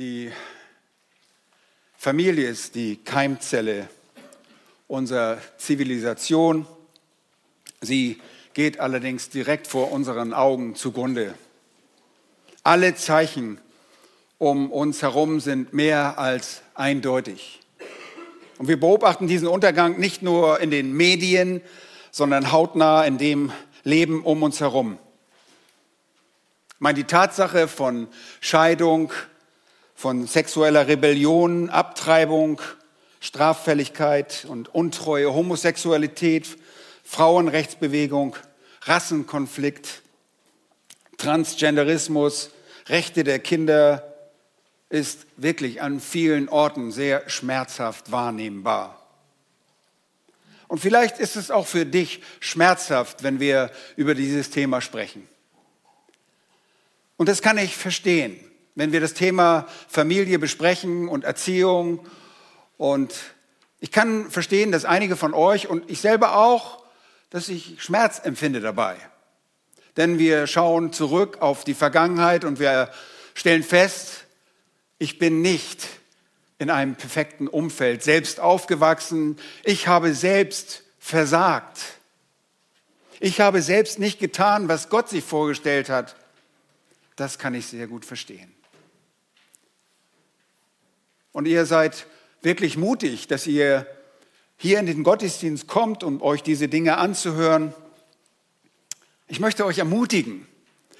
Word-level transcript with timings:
Die 0.00 0.32
Familie 1.96 2.48
ist 2.48 2.74
die 2.74 2.96
Keimzelle 2.96 3.88
unserer 4.88 5.38
Zivilisation. 5.56 6.66
Sie 7.80 8.20
geht 8.54 8.80
allerdings 8.80 9.28
direkt 9.28 9.68
vor 9.68 9.92
unseren 9.92 10.32
Augen 10.32 10.74
zugrunde. 10.74 11.34
Alle 12.64 12.96
Zeichen 12.96 13.60
um 14.38 14.72
uns 14.72 15.00
herum 15.02 15.38
sind 15.38 15.72
mehr 15.72 16.18
als 16.18 16.62
eindeutig. 16.74 17.60
Und 18.58 18.66
wir 18.66 18.80
beobachten 18.80 19.28
diesen 19.28 19.46
Untergang 19.46 20.00
nicht 20.00 20.22
nur 20.22 20.58
in 20.58 20.72
den 20.72 20.92
Medien, 20.92 21.60
sondern 22.10 22.50
hautnah 22.50 23.04
in 23.04 23.16
dem 23.16 23.52
Leben 23.84 24.24
um 24.24 24.42
uns 24.42 24.58
herum. 24.58 24.98
Ich 26.70 26.80
meine, 26.80 26.96
die 26.96 27.04
Tatsache 27.04 27.68
von 27.68 28.08
Scheidung, 28.40 29.12
von 29.94 30.26
sexueller 30.26 30.88
Rebellion, 30.88 31.70
Abtreibung, 31.70 32.60
Straffälligkeit 33.20 34.44
und 34.48 34.74
Untreue, 34.74 35.32
Homosexualität, 35.32 36.58
Frauenrechtsbewegung, 37.04 38.36
Rassenkonflikt, 38.82 40.02
Transgenderismus, 41.16 42.50
Rechte 42.86 43.24
der 43.24 43.38
Kinder 43.38 44.12
ist 44.90 45.26
wirklich 45.36 45.80
an 45.80 46.00
vielen 46.00 46.48
Orten 46.48 46.92
sehr 46.92 47.28
schmerzhaft 47.30 48.12
wahrnehmbar. 48.12 49.00
Und 50.68 50.80
vielleicht 50.80 51.18
ist 51.18 51.36
es 51.36 51.50
auch 51.50 51.66
für 51.66 51.86
dich 51.86 52.20
schmerzhaft, 52.40 53.22
wenn 53.22 53.40
wir 53.40 53.70
über 53.96 54.14
dieses 54.14 54.50
Thema 54.50 54.80
sprechen. 54.80 55.26
Und 57.16 57.28
das 57.28 57.42
kann 57.42 57.58
ich 57.58 57.76
verstehen 57.76 58.38
wenn 58.74 58.92
wir 58.92 59.00
das 59.00 59.14
Thema 59.14 59.66
Familie 59.88 60.38
besprechen 60.38 61.08
und 61.08 61.24
Erziehung. 61.24 62.06
Und 62.76 63.14
ich 63.80 63.92
kann 63.92 64.30
verstehen, 64.30 64.72
dass 64.72 64.84
einige 64.84 65.16
von 65.16 65.34
euch 65.34 65.68
und 65.68 65.90
ich 65.90 66.00
selber 66.00 66.36
auch, 66.36 66.84
dass 67.30 67.48
ich 67.48 67.82
Schmerz 67.82 68.20
empfinde 68.22 68.60
dabei. 68.60 68.96
Denn 69.96 70.18
wir 70.18 70.46
schauen 70.46 70.92
zurück 70.92 71.38
auf 71.40 71.64
die 71.64 71.74
Vergangenheit 71.74 72.44
und 72.44 72.58
wir 72.58 72.90
stellen 73.34 73.62
fest, 73.62 74.24
ich 74.98 75.18
bin 75.18 75.42
nicht 75.42 75.86
in 76.58 76.70
einem 76.70 76.94
perfekten 76.94 77.48
Umfeld 77.48 78.02
selbst 78.02 78.40
aufgewachsen. 78.40 79.38
Ich 79.64 79.88
habe 79.88 80.14
selbst 80.14 80.82
versagt. 80.98 81.80
Ich 83.20 83.40
habe 83.40 83.62
selbst 83.62 83.98
nicht 83.98 84.18
getan, 84.18 84.68
was 84.68 84.88
Gott 84.88 85.08
sich 85.08 85.24
vorgestellt 85.24 85.88
hat. 85.88 86.16
Das 87.16 87.38
kann 87.38 87.54
ich 87.54 87.66
sehr 87.66 87.86
gut 87.86 88.04
verstehen. 88.04 88.53
Und 91.34 91.46
ihr 91.46 91.66
seid 91.66 92.06
wirklich 92.42 92.76
mutig, 92.76 93.26
dass 93.26 93.46
ihr 93.48 93.88
hier 94.56 94.78
in 94.78 94.86
den 94.86 95.02
Gottesdienst 95.02 95.66
kommt, 95.66 96.04
um 96.04 96.22
euch 96.22 96.44
diese 96.44 96.68
Dinge 96.68 96.96
anzuhören. 96.96 97.74
Ich 99.26 99.40
möchte 99.40 99.66
euch 99.66 99.78
ermutigen, 99.78 100.46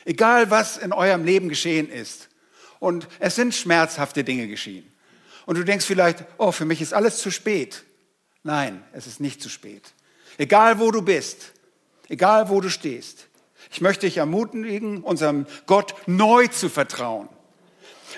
egal 0.04 0.50
was 0.50 0.76
in 0.76 0.92
eurem 0.92 1.24
Leben 1.24 1.48
geschehen 1.48 1.88
ist, 1.88 2.28
und 2.80 3.06
es 3.20 3.36
sind 3.36 3.54
schmerzhafte 3.54 4.24
Dinge 4.24 4.48
geschehen. 4.48 4.92
Und 5.46 5.56
du 5.56 5.64
denkst 5.64 5.86
vielleicht, 5.86 6.24
oh, 6.36 6.50
für 6.50 6.64
mich 6.64 6.82
ist 6.82 6.92
alles 6.92 7.19
zu 7.19 7.30
spät. 7.30 7.84
Nein, 8.42 8.82
es 8.92 9.06
ist 9.06 9.20
nicht 9.20 9.41
zu 9.41 9.48
spät. 9.48 9.94
Egal 10.36 10.80
wo 10.80 10.91
du 10.91 11.00
bist, 11.00 11.52
egal 12.08 12.48
wo 12.48 12.60
du 12.60 12.69
stehst, 12.69 13.28
ich 13.70 13.80
möchte 13.80 14.06
dich 14.06 14.16
ermutigen, 14.16 15.00
unserem 15.02 15.46
Gott 15.66 15.94
neu 16.06 16.48
zu 16.48 16.69
vertrauen 16.69 17.28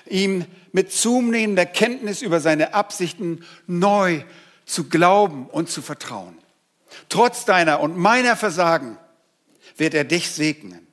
ihm 0.04 0.44
mit 0.72 0.92
zunehmender 0.92 1.66
Kenntnis 1.66 2.22
über 2.22 2.40
seine 2.40 2.74
Absichten 2.74 3.44
neu 3.66 4.22
zu 4.66 4.88
glauben 4.88 5.46
und 5.46 5.70
zu 5.70 5.80
vertrauen. 5.80 6.36
Trotz 7.08 7.44
deiner 7.44 7.80
und 7.80 7.96
meiner 7.96 8.36
Versagen 8.36 8.98
wird 9.76 9.94
er 9.94 10.04
dich 10.04 10.30
segnen. 10.30 10.86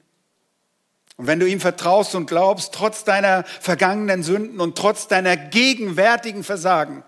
Und 1.17 1.27
wenn 1.27 1.39
du 1.39 1.47
ihm 1.47 1.59
vertraust 1.59 2.15
und 2.15 2.25
glaubst, 2.25 2.73
trotz 2.73 3.03
deiner 3.03 3.43
vergangenen 3.43 4.23
Sünden 4.23 4.59
und 4.59 4.77
trotz 4.77 5.07
deiner 5.07 5.37
gegenwärtigen 5.37 6.43
Versagen, 6.43 7.03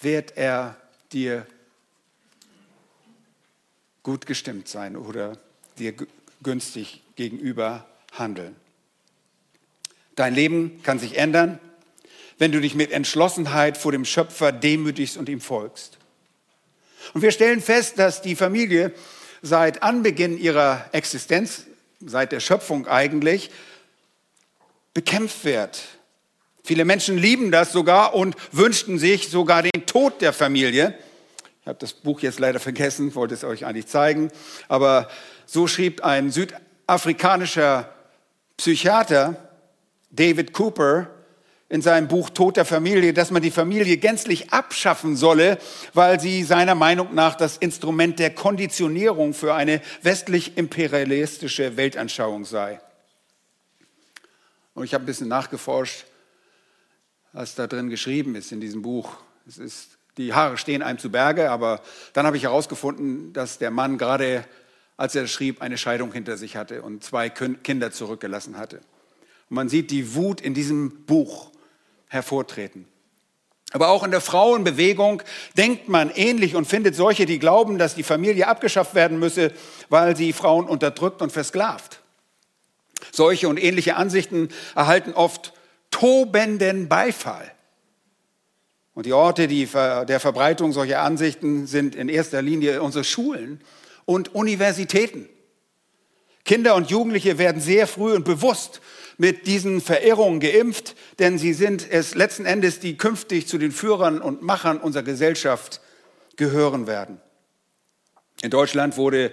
wird 0.00 0.36
er 0.36 0.76
dir 1.12 1.46
gut 4.02 4.26
gestimmt 4.26 4.68
sein 4.68 4.96
oder 4.96 5.38
dir 5.78 5.94
günstig 6.42 7.02
gegenüber 7.16 7.86
handeln. 8.12 8.54
Dein 10.18 10.34
Leben 10.34 10.82
kann 10.82 10.98
sich 10.98 11.16
ändern, 11.16 11.60
wenn 12.38 12.50
du 12.50 12.60
dich 12.60 12.74
mit 12.74 12.90
Entschlossenheit 12.90 13.76
vor 13.76 13.92
dem 13.92 14.04
Schöpfer 14.04 14.50
demütigst 14.50 15.16
und 15.16 15.28
ihm 15.28 15.40
folgst. 15.40 15.98
Und 17.14 17.22
wir 17.22 17.30
stellen 17.30 17.60
fest, 17.60 18.00
dass 18.00 18.20
die 18.20 18.34
Familie 18.34 18.92
seit 19.42 19.84
Anbeginn 19.84 20.36
ihrer 20.36 20.86
Existenz, 20.90 21.66
seit 22.04 22.32
der 22.32 22.40
Schöpfung 22.40 22.88
eigentlich, 22.88 23.52
bekämpft 24.92 25.44
wird. 25.44 25.84
Viele 26.64 26.84
Menschen 26.84 27.16
lieben 27.16 27.52
das 27.52 27.70
sogar 27.70 28.12
und 28.14 28.34
wünschten 28.50 28.98
sich 28.98 29.28
sogar 29.28 29.62
den 29.62 29.86
Tod 29.86 30.20
der 30.20 30.32
Familie. 30.32 30.98
Ich 31.60 31.68
habe 31.68 31.78
das 31.78 31.92
Buch 31.92 32.18
jetzt 32.22 32.40
leider 32.40 32.58
vergessen, 32.58 33.14
wollte 33.14 33.34
es 33.34 33.44
euch 33.44 33.66
eigentlich 33.66 33.86
zeigen. 33.86 34.32
Aber 34.66 35.08
so 35.46 35.68
schrieb 35.68 36.02
ein 36.04 36.32
südafrikanischer 36.32 37.94
Psychiater, 38.56 39.47
David 40.10 40.52
Cooper 40.52 41.10
in 41.68 41.82
seinem 41.82 42.08
Buch 42.08 42.30
Tod 42.30 42.56
der 42.56 42.64
Familie, 42.64 43.12
dass 43.12 43.30
man 43.30 43.42
die 43.42 43.50
Familie 43.50 43.98
gänzlich 43.98 44.52
abschaffen 44.52 45.16
solle, 45.16 45.58
weil 45.92 46.18
sie 46.18 46.42
seiner 46.42 46.74
Meinung 46.74 47.14
nach 47.14 47.34
das 47.34 47.58
Instrument 47.58 48.18
der 48.18 48.34
Konditionierung 48.34 49.34
für 49.34 49.54
eine 49.54 49.82
westlich-imperialistische 50.02 51.76
Weltanschauung 51.76 52.46
sei. 52.46 52.80
Und 54.74 54.84
ich 54.84 54.94
habe 54.94 55.04
ein 55.04 55.06
bisschen 55.06 55.28
nachgeforscht, 55.28 56.06
was 57.32 57.54
da 57.54 57.66
drin 57.66 57.90
geschrieben 57.90 58.34
ist 58.34 58.50
in 58.52 58.60
diesem 58.60 58.80
Buch. 58.80 59.16
Es 59.46 59.58
ist, 59.58 59.98
die 60.16 60.32
Haare 60.32 60.56
stehen 60.56 60.82
einem 60.82 60.98
zu 60.98 61.10
Berge, 61.10 61.50
aber 61.50 61.82
dann 62.14 62.24
habe 62.24 62.38
ich 62.38 62.44
herausgefunden, 62.44 63.34
dass 63.34 63.58
der 63.58 63.70
Mann 63.70 63.98
gerade, 63.98 64.44
als 64.96 65.14
er 65.14 65.26
schrieb, 65.26 65.60
eine 65.60 65.76
Scheidung 65.76 66.12
hinter 66.12 66.38
sich 66.38 66.56
hatte 66.56 66.80
und 66.80 67.04
zwei 67.04 67.28
Kinder 67.28 67.92
zurückgelassen 67.92 68.56
hatte. 68.56 68.80
Und 69.50 69.54
man 69.54 69.68
sieht 69.68 69.90
die 69.90 70.14
Wut 70.14 70.40
in 70.40 70.54
diesem 70.54 71.04
Buch 71.04 71.50
hervortreten. 72.08 72.86
Aber 73.72 73.88
auch 73.88 74.02
in 74.02 74.10
der 74.10 74.22
Frauenbewegung 74.22 75.22
denkt 75.56 75.88
man 75.88 76.10
ähnlich 76.10 76.54
und 76.54 76.66
findet 76.66 76.94
solche, 76.94 77.26
die 77.26 77.38
glauben, 77.38 77.76
dass 77.76 77.94
die 77.94 78.02
Familie 78.02 78.48
abgeschafft 78.48 78.94
werden 78.94 79.18
müsse, 79.18 79.52
weil 79.90 80.16
sie 80.16 80.32
Frauen 80.32 80.66
unterdrückt 80.66 81.20
und 81.20 81.32
versklavt. 81.32 82.00
Solche 83.12 83.48
und 83.48 83.62
ähnliche 83.62 83.96
Ansichten 83.96 84.48
erhalten 84.74 85.12
oft 85.12 85.52
tobenden 85.90 86.88
Beifall. 86.88 87.52
Und 88.94 89.06
die 89.06 89.12
Orte 89.12 89.46
die, 89.48 89.66
der 89.66 90.18
Verbreitung 90.18 90.72
solcher 90.72 91.02
Ansichten 91.02 91.66
sind 91.66 91.94
in 91.94 92.08
erster 92.08 92.42
Linie 92.42 92.82
unsere 92.82 93.04
Schulen 93.04 93.60
und 94.06 94.34
Universitäten. 94.34 95.28
Kinder 96.48 96.76
und 96.76 96.90
Jugendliche 96.90 97.36
werden 97.36 97.60
sehr 97.60 97.86
früh 97.86 98.14
und 98.14 98.24
bewusst 98.24 98.80
mit 99.18 99.46
diesen 99.46 99.82
Verirrungen 99.82 100.40
geimpft, 100.40 100.96
denn 101.18 101.36
sie 101.36 101.52
sind 101.52 101.86
es 101.90 102.14
letzten 102.14 102.46
Endes, 102.46 102.80
die 102.80 102.96
künftig 102.96 103.46
zu 103.46 103.58
den 103.58 103.70
Führern 103.70 104.22
und 104.22 104.40
Machern 104.40 104.78
unserer 104.78 105.02
Gesellschaft 105.02 105.82
gehören 106.36 106.86
werden. 106.86 107.20
In 108.40 108.48
Deutschland 108.48 108.96
wurde 108.96 109.30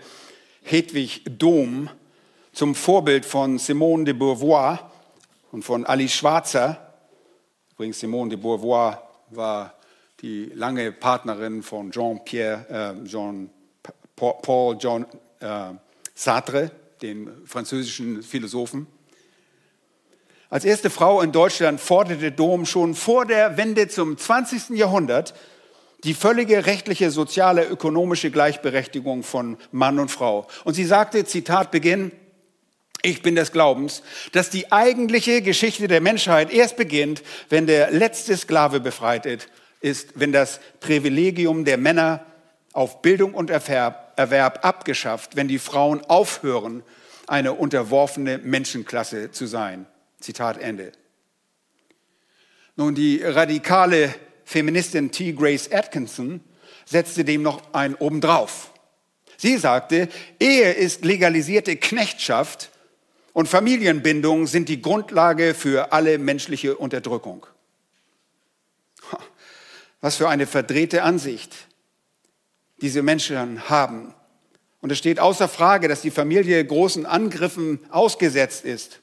Hedwig 0.62 1.22
Dohm 1.40 1.90
zum 2.52 2.76
Vorbild 2.76 3.26
von 3.26 3.60
Simone 3.60 4.04
de 4.04 4.14
Beauvoir 4.14 4.92
und 5.54 5.64
von 5.64 5.86
Alice 5.86 6.16
Schwarzer. 6.16 6.96
Übrigens, 7.76 8.02
Simone 8.02 8.32
de 8.32 8.38
Beauvoir 8.38 9.10
war 9.30 9.76
die 10.20 10.52
lange 10.54 10.92
Partnerin 10.92 11.64
von 11.64 11.92
Jean-Pierre, 11.92 12.98
äh, 13.02 13.08
Jean, 13.08 13.50
Paul 14.18 14.76
John 14.78 15.06
äh, 15.40 15.76
Sartre, 16.14 16.72
dem 17.02 17.30
französischen 17.46 18.24
Philosophen. 18.24 18.88
Als 20.50 20.64
erste 20.64 20.90
Frau 20.90 21.22
in 21.22 21.32
Deutschland 21.32 21.82
forderte 21.82 22.32
Dom 22.32 22.66
schon 22.66 22.96
vor 22.96 23.26
der 23.26 23.58
Wende 23.58 23.88
zum 23.88 24.18
20. 24.18 24.70
Jahrhundert 24.78 25.34
die 26.04 26.14
völlige 26.14 26.68
rechtliche, 26.68 27.10
soziale, 27.10 27.66
ökonomische 27.66 28.30
Gleichberechtigung 28.30 29.24
von 29.24 29.58
Mann 29.72 30.00
und 30.00 30.12
Frau. 30.12 30.48
Und 30.64 30.76
sie 30.76 30.86
sagte, 30.86 31.26
Zitat 31.26 31.72
Beginn, 31.72 32.12
ich 33.02 33.22
bin 33.22 33.36
des 33.36 33.52
Glaubens, 33.52 34.04
dass 34.32 34.50
die 34.50 34.72
eigentliche 34.72 35.42
Geschichte 35.42 35.88
der 35.88 36.02
Menschheit 36.02 36.52
erst 36.52 36.78
beginnt, 36.78 37.24
wenn 37.50 37.68
der 37.68 37.92
letzte 37.92 38.38
Sklave 38.38 38.80
befreit 38.80 39.50
ist, 39.82 40.10
wenn 40.16 40.32
das 40.32 40.60
Privilegium 40.80 41.66
der 41.66 41.78
Männer 41.78 42.26
auf 42.72 43.02
Bildung 43.02 43.34
und 43.34 43.50
Erwerb 43.50 44.05
Erwerb 44.18 44.66
abgeschafft, 44.66 45.36
wenn 45.36 45.48
die 45.48 45.60
Frauen 45.60 46.02
aufhören, 46.06 46.84
eine 47.28 47.54
unterworfene 47.54 48.38
Menschenklasse 48.38 49.32
zu 49.32 49.46
sein. 49.46 49.86
Zitat 50.20 50.58
Ende. 50.60 50.92
Nun, 52.76 52.96
die 52.96 53.22
radikale 53.24 54.14
Feministin 54.44 55.12
T. 55.12 55.34
Grace 55.34 55.72
Atkinson 55.72 56.42
setzte 56.86 57.24
dem 57.24 57.42
noch 57.42 57.74
einen 57.74 57.96
obendrauf. 57.96 58.72
Sie 59.38 59.58
sagte, 59.58 60.08
Ehe 60.40 60.72
ist 60.72 61.04
legalisierte 61.04 61.76
Knechtschaft 61.76 62.70
und 63.34 63.48
Familienbindung 63.48 64.48
sind 64.48 64.70
die 64.70 64.82
Grundlage 64.82 65.54
für 65.54 65.92
alle 65.92 66.18
menschliche 66.18 66.78
Unterdrückung. 66.78 67.46
Was 70.02 70.18
für 70.18 70.30
eine 70.30 70.48
verdrehte 70.48 71.04
Ansicht 71.04 71.68
diese 72.82 73.02
Menschen 73.02 73.70
haben. 73.70 74.14
Und 74.82 74.92
es 74.92 74.98
steht 74.98 75.20
außer 75.20 75.48
Frage, 75.48 75.88
dass 75.88 76.02
die 76.02 76.12
Familie 76.12 76.64
großen 76.64 77.06
Angriffen 77.06 77.80
ausgesetzt 77.90 78.66
ist 78.66 79.00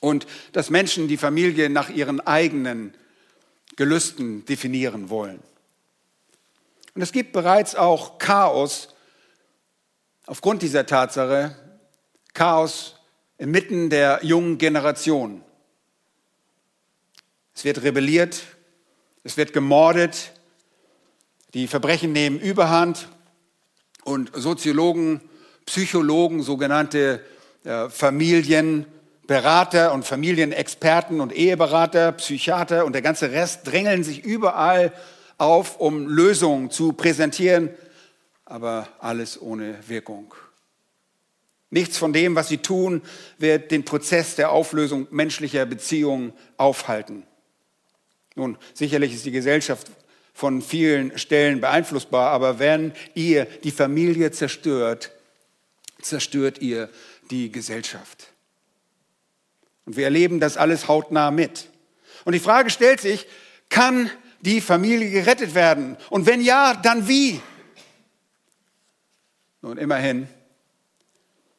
und 0.00 0.26
dass 0.52 0.70
Menschen 0.70 1.08
die 1.08 1.16
Familie 1.16 1.70
nach 1.70 1.88
ihren 1.88 2.20
eigenen 2.20 2.94
Gelüsten 3.76 4.44
definieren 4.44 5.10
wollen. 5.10 5.40
Und 6.94 7.02
es 7.02 7.12
gibt 7.12 7.32
bereits 7.32 7.74
auch 7.74 8.18
Chaos 8.18 8.94
aufgrund 10.26 10.62
dieser 10.62 10.86
Tatsache, 10.86 11.54
Chaos 12.34 12.96
inmitten 13.38 13.90
der 13.90 14.20
jungen 14.22 14.58
Generation. 14.58 15.42
Es 17.54 17.64
wird 17.64 17.82
rebelliert, 17.82 18.42
es 19.24 19.36
wird 19.36 19.52
gemordet, 19.52 20.32
die 21.56 21.68
Verbrechen 21.68 22.12
nehmen 22.12 22.38
Überhand 22.38 23.08
und 24.04 24.30
Soziologen, 24.34 25.22
Psychologen, 25.64 26.42
sogenannte 26.42 27.24
äh, 27.64 27.88
Familienberater 27.88 29.94
und 29.94 30.04
Familienexperten 30.04 31.18
und 31.18 31.34
Eheberater, 31.34 32.12
Psychiater 32.12 32.84
und 32.84 32.92
der 32.92 33.00
ganze 33.00 33.32
Rest 33.32 33.60
drängeln 33.64 34.04
sich 34.04 34.22
überall 34.22 34.92
auf, 35.38 35.80
um 35.80 36.08
Lösungen 36.08 36.70
zu 36.70 36.92
präsentieren, 36.92 37.70
aber 38.44 38.86
alles 38.98 39.40
ohne 39.40 39.76
Wirkung. 39.88 40.34
Nichts 41.70 41.96
von 41.96 42.12
dem, 42.12 42.34
was 42.34 42.48
sie 42.48 42.58
tun, 42.58 43.00
wird 43.38 43.70
den 43.70 43.86
Prozess 43.86 44.36
der 44.36 44.52
Auflösung 44.52 45.08
menschlicher 45.10 45.64
Beziehungen 45.64 46.34
aufhalten. 46.58 47.22
Nun, 48.34 48.58
sicherlich 48.74 49.14
ist 49.14 49.24
die 49.24 49.30
Gesellschaft 49.30 49.90
von 50.36 50.60
vielen 50.60 51.16
Stellen 51.16 51.62
beeinflussbar, 51.62 52.30
aber 52.30 52.58
wenn 52.58 52.92
ihr 53.14 53.46
die 53.46 53.70
Familie 53.70 54.32
zerstört, 54.32 55.10
zerstört 56.02 56.60
ihr 56.60 56.90
die 57.30 57.50
Gesellschaft. 57.50 58.34
Und 59.86 59.96
wir 59.96 60.04
erleben 60.04 60.38
das 60.38 60.58
alles 60.58 60.88
hautnah 60.88 61.30
mit. 61.30 61.70
Und 62.26 62.34
die 62.34 62.38
Frage 62.38 62.68
stellt 62.68 63.00
sich, 63.00 63.26
kann 63.70 64.10
die 64.42 64.60
Familie 64.60 65.08
gerettet 65.08 65.54
werden? 65.54 65.96
Und 66.10 66.26
wenn 66.26 66.42
ja, 66.42 66.74
dann 66.74 67.08
wie? 67.08 67.40
Nun, 69.62 69.78
immerhin 69.78 70.28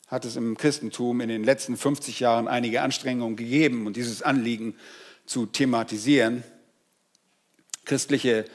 hat 0.05 0.23
es 0.23 0.35
im 0.35 0.55
Christentum 0.55 1.19
in 1.21 1.29
den 1.29 1.43
letzten 1.43 1.77
50 1.77 2.19
Jahren 2.19 2.47
einige 2.47 2.83
Anstrengungen 2.83 3.37
gegeben, 3.37 3.87
um 3.87 3.93
dieses 3.93 4.21
Anliegen 4.21 4.75
zu 5.25 5.47
thematisieren. 5.47 6.43
Christliche 7.85 8.45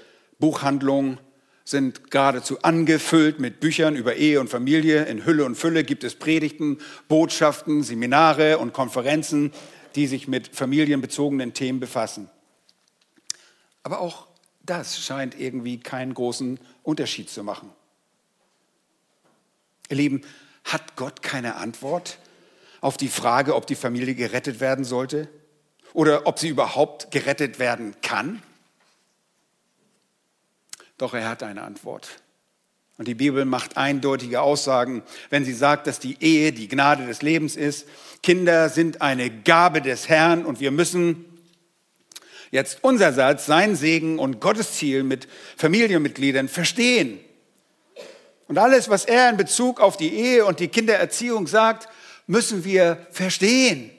Buchhandlungen 0.43 1.21
sind 1.62 2.11
geradezu 2.11 2.62
angefüllt 2.62 3.39
mit 3.39 3.61
Büchern 3.61 3.94
über 3.94 4.17
Ehe 4.17 4.41
und 4.41 4.49
Familie. 4.49 5.05
In 5.05 5.25
Hülle 5.25 5.44
und 5.44 5.55
Fülle 5.55 5.85
gibt 5.85 6.03
es 6.03 6.17
Predigten, 6.17 6.79
Botschaften, 7.06 7.85
Seminare 7.85 8.59
und 8.59 8.73
Konferenzen, 8.73 9.53
die 9.94 10.09
sich 10.09 10.27
mit 10.27 10.49
familienbezogenen 10.49 11.55
Themen 11.55 11.79
befassen. 11.79 12.29
Aber 13.85 14.00
auch 14.00 14.27
das 14.65 14.99
scheint 14.99 15.39
irgendwie 15.39 15.79
keinen 15.79 16.12
großen 16.12 16.59
Unterschied 16.83 17.31
zu 17.31 17.44
machen. 17.44 17.71
Ihr 19.91 19.97
Lieben, 19.97 20.23
hat 20.65 20.97
Gott 20.97 21.23
keine 21.23 21.55
Antwort 21.55 22.19
auf 22.81 22.97
die 22.97 23.06
Frage, 23.06 23.55
ob 23.55 23.69
die 23.69 23.77
Familie 23.77 24.17
gerettet 24.17 24.59
werden 24.59 24.85
sollte 24.85 25.29
oder 25.93 26.27
ob 26.27 26.41
sie 26.41 26.49
überhaupt 26.49 27.12
gerettet 27.12 27.61
werden 27.61 27.94
kann? 28.03 28.43
Doch 30.99 31.15
er 31.15 31.29
hat 31.29 31.43
eine 31.43 31.62
Antwort. 31.62 32.23
Und 32.99 33.09
die 33.09 33.15
Bibel 33.15 33.44
macht 33.44 33.77
eindeutige 33.77 34.43
Aussagen, 34.43 35.03
wenn 35.31 35.44
sie 35.44 35.55
sagt, 35.55 35.87
dass 35.87 35.99
die 35.99 36.23
Ehe 36.23 36.53
die 36.53 36.69
Gnade 36.69 37.06
des 37.06 37.23
Lebens 37.23 37.56
ist. 37.56 37.89
Kinder 38.23 38.69
sind 38.69 39.03
eine 39.03 39.31
Gabe 39.31 39.83
des 39.83 40.09
Herrn 40.09 40.44
und 40.44 40.61
wir 40.61 40.71
müssen 40.71 41.25
jetzt 42.50 42.79
unser 42.83 43.12
Satz, 43.12 43.47
sein 43.47 43.75
Segen 43.75 44.19
und 44.19 44.41
Gottes 44.41 44.75
Ziel 44.75 45.03
mit 45.03 45.27
Familienmitgliedern 45.56 46.49
verstehen. 46.49 47.19
Und 48.47 48.59
alles, 48.59 48.91
was 48.91 49.06
er 49.06 49.31
in 49.31 49.39
Bezug 49.39 49.81
auf 49.81 49.97
die 49.97 50.15
Ehe 50.15 50.44
und 50.44 50.61
die 50.61 50.69
Kindererziehung 50.69 51.47
sagt, 51.47 51.89
müssen 52.27 52.65
wir 52.65 53.06
verstehen. 53.11 53.91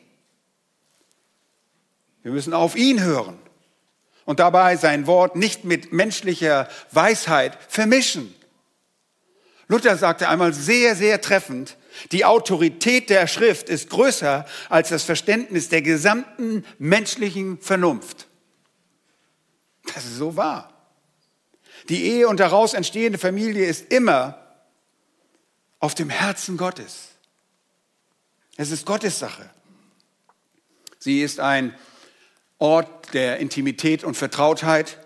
Wir 2.22 2.32
müssen 2.32 2.54
auf 2.54 2.76
ihn 2.76 3.02
hören 3.02 3.38
und 4.26 4.40
dabei 4.40 4.78
sein 4.78 5.08
Wort 5.08 5.36
nicht 5.36 5.66
mit 5.66 5.92
menschlicher 5.92 6.68
Weisheit 6.92 7.58
vermischen. 7.68 8.34
Luther 9.68 9.98
sagte 9.98 10.30
einmal 10.30 10.54
sehr, 10.54 10.96
sehr 10.96 11.22
treffend, 11.22 11.78
die 12.12 12.26
Autorität 12.26 13.10
der 13.10 13.28
Schrift 13.28 13.70
ist 13.70 13.90
größer 13.90 14.46
als 14.70 14.90
das 14.90 15.04
Verständnis 15.04 15.70
der 15.70 15.82
gesamten 15.82 16.66
menschlichen 16.80 17.60
Vernunft. 17.60 18.28
Das 19.94 20.06
ist 20.06 20.18
so 20.18 20.36
wahr. 20.36 20.70
Die 21.90 22.04
Ehe 22.04 22.28
und 22.28 22.40
daraus 22.40 22.74
entstehende 22.74 23.20
Familie 23.20 23.66
ist 23.66 23.92
immer 23.92 24.40
auf 25.80 25.96
dem 25.96 26.10
Herzen 26.10 26.58
Gottes. 26.58 27.10
Es 28.56 28.72
ist 28.72 28.86
Gottes 28.86 29.20
Sache. 29.20 29.50
Sie 31.00 31.22
ist 31.22 31.40
ein 31.40 31.76
Ort 32.64 33.14
der 33.14 33.40
Intimität 33.40 34.06
und 34.06 34.16
Vertrautheit. 34.16 34.98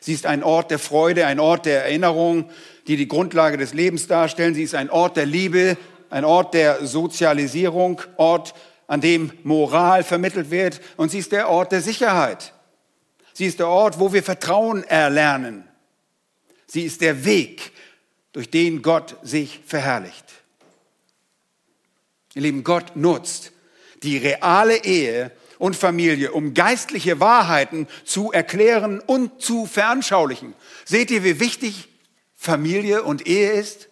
Sie 0.00 0.12
ist 0.12 0.24
ein 0.24 0.44
Ort 0.44 0.70
der 0.70 0.78
Freude, 0.78 1.26
ein 1.26 1.40
Ort 1.40 1.66
der 1.66 1.82
Erinnerung, 1.82 2.48
die 2.86 2.96
die 2.96 3.08
Grundlage 3.08 3.56
des 3.56 3.74
Lebens 3.74 4.06
darstellen. 4.06 4.54
Sie 4.54 4.62
ist 4.62 4.76
ein 4.76 4.88
Ort 4.88 5.16
der 5.16 5.26
Liebe, 5.26 5.76
ein 6.10 6.24
Ort 6.24 6.54
der 6.54 6.86
Sozialisierung, 6.86 8.00
Ort, 8.18 8.54
an 8.86 9.00
dem 9.00 9.32
Moral 9.42 10.04
vermittelt 10.04 10.52
wird. 10.52 10.80
Und 10.96 11.10
sie 11.10 11.18
ist 11.18 11.32
der 11.32 11.48
Ort 11.48 11.72
der 11.72 11.80
Sicherheit. 11.80 12.52
Sie 13.32 13.46
ist 13.46 13.58
der 13.58 13.66
Ort, 13.66 13.98
wo 13.98 14.12
wir 14.12 14.22
Vertrauen 14.22 14.84
erlernen. 14.84 15.66
Sie 16.68 16.82
ist 16.82 17.00
der 17.00 17.24
Weg, 17.24 17.72
durch 18.32 18.48
den 18.48 18.80
Gott 18.80 19.16
sich 19.24 19.58
verherrlicht. 19.66 20.26
Ihr 22.34 22.42
Lieben, 22.42 22.62
Gott 22.62 22.94
nutzt 22.94 23.50
die 24.04 24.18
reale 24.18 24.84
Ehe 24.84 25.32
und 25.62 25.76
Familie, 25.76 26.32
um 26.32 26.54
geistliche 26.54 27.20
Wahrheiten 27.20 27.86
zu 28.04 28.32
erklären 28.32 28.98
und 28.98 29.40
zu 29.40 29.64
veranschaulichen. 29.64 30.54
Seht 30.84 31.12
ihr, 31.12 31.22
wie 31.22 31.38
wichtig 31.38 31.88
Familie 32.34 33.04
und 33.04 33.28
Ehe 33.28 33.52
ist? 33.52 33.88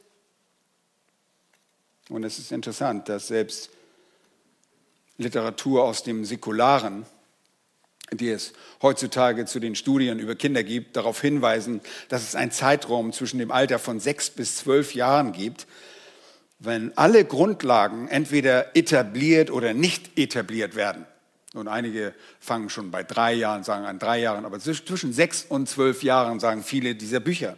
Und 2.09 2.25
es 2.25 2.41
ist 2.41 2.51
interessant, 2.51 3.09
dass 3.09 3.29
selbst 3.29 3.71
Literatur 5.17 5.85
aus 5.85 6.03
dem 6.03 6.25
Säkularen 6.25 7.07
die 8.13 8.31
es 8.31 8.53
heutzutage 8.83 9.47
zu 9.47 9.61
den 9.61 9.77
Studien 9.77 10.19
über 10.19 10.35
Kinder 10.35 10.65
gibt, 10.65 10.97
darauf 10.97 11.21
hinweisen, 11.21 11.81
dass 12.09 12.25
es 12.25 12.35
einen 12.35 12.51
Zeitraum 12.51 13.13
zwischen 13.13 13.39
dem 13.39 13.53
Alter 13.53 13.79
von 13.79 14.01
sechs 14.01 14.31
bis 14.31 14.57
zwölf 14.57 14.97
Jahren 14.97 15.31
gibt, 15.31 15.69
wenn 16.59 16.91
alle 16.99 17.25
Grundlagen 17.25 18.09
entweder 18.09 18.77
etabliert 18.77 19.53
oder 19.53 19.75
nicht 19.75 20.19
etabliert 20.19 20.75
werden. 20.75 21.07
Und 21.55 21.67
einige 21.67 22.15
fangen 22.39 22.71
schon 22.71 22.91
bei 22.91 23.03
drei 23.03 23.33
Jahren, 23.33 23.65
sagen 23.65 23.85
an 23.85 23.99
drei 23.99 24.21
Jahren, 24.21 24.45
aber 24.45 24.61
zwischen 24.61 25.13
sechs 25.13 25.45
und 25.49 25.69
zwölf 25.69 26.03
Jahren 26.03 26.39
sagen 26.39 26.63
viele 26.63 26.95
dieser 26.95 27.19
Bücher. 27.19 27.57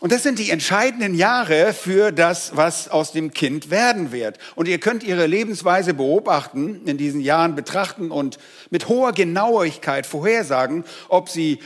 Und 0.00 0.12
das 0.12 0.22
sind 0.22 0.38
die 0.38 0.50
entscheidenden 0.50 1.14
Jahre 1.14 1.72
für 1.72 2.12
das, 2.12 2.56
was 2.56 2.88
aus 2.88 3.12
dem 3.12 3.32
Kind 3.32 3.70
werden 3.70 4.12
wird. 4.12 4.36
Und 4.54 4.68
ihr 4.68 4.78
könnt 4.78 5.02
ihre 5.02 5.26
Lebensweise 5.26 5.94
beobachten, 5.94 6.86
in 6.86 6.98
diesen 6.98 7.22
Jahren 7.22 7.54
betrachten 7.54 8.10
und 8.10 8.38
mit 8.68 8.88
hoher 8.88 9.12
Genauigkeit 9.12 10.04
vorhersagen, 10.04 10.84
ob 11.08 11.30
sie 11.30 11.58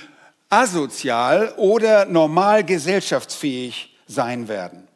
asozial 0.50 1.52
oder 1.56 2.04
normal 2.04 2.64
gesellschaftsfähig 2.64 3.96
sein 4.06 4.46
werden. 4.46 4.86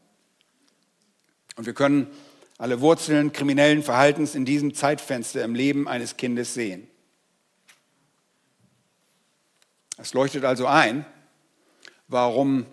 Und 1.57 1.67
wir 1.67 1.75
können 1.75 2.07
alle 2.63 2.81
Wurzeln 2.81 3.33
kriminellen 3.33 3.83
Verhaltens 3.83 4.37
in 4.37 4.45
diesem 4.45 4.73
Zeitfenster 4.73 5.43
im 5.43 5.57
Leben 5.57 5.89
eines 5.89 6.17
Kindes 6.17 6.55
sehen. 6.55 6.87
Es 9.97 10.15
leuchtet 10.15 10.45
also 10.45 10.69
ein, 10.69 11.05
warum 12.07 12.67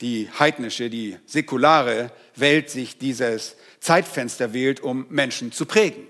die 0.00 0.28
heidnische, 0.36 0.90
die 0.90 1.18
säkulare 1.26 2.10
Welt 2.34 2.70
sich 2.70 2.98
dieses 2.98 3.54
Zeitfenster 3.78 4.52
wählt, 4.52 4.80
um 4.80 5.06
Menschen 5.10 5.52
zu 5.52 5.64
prägen. 5.64 6.08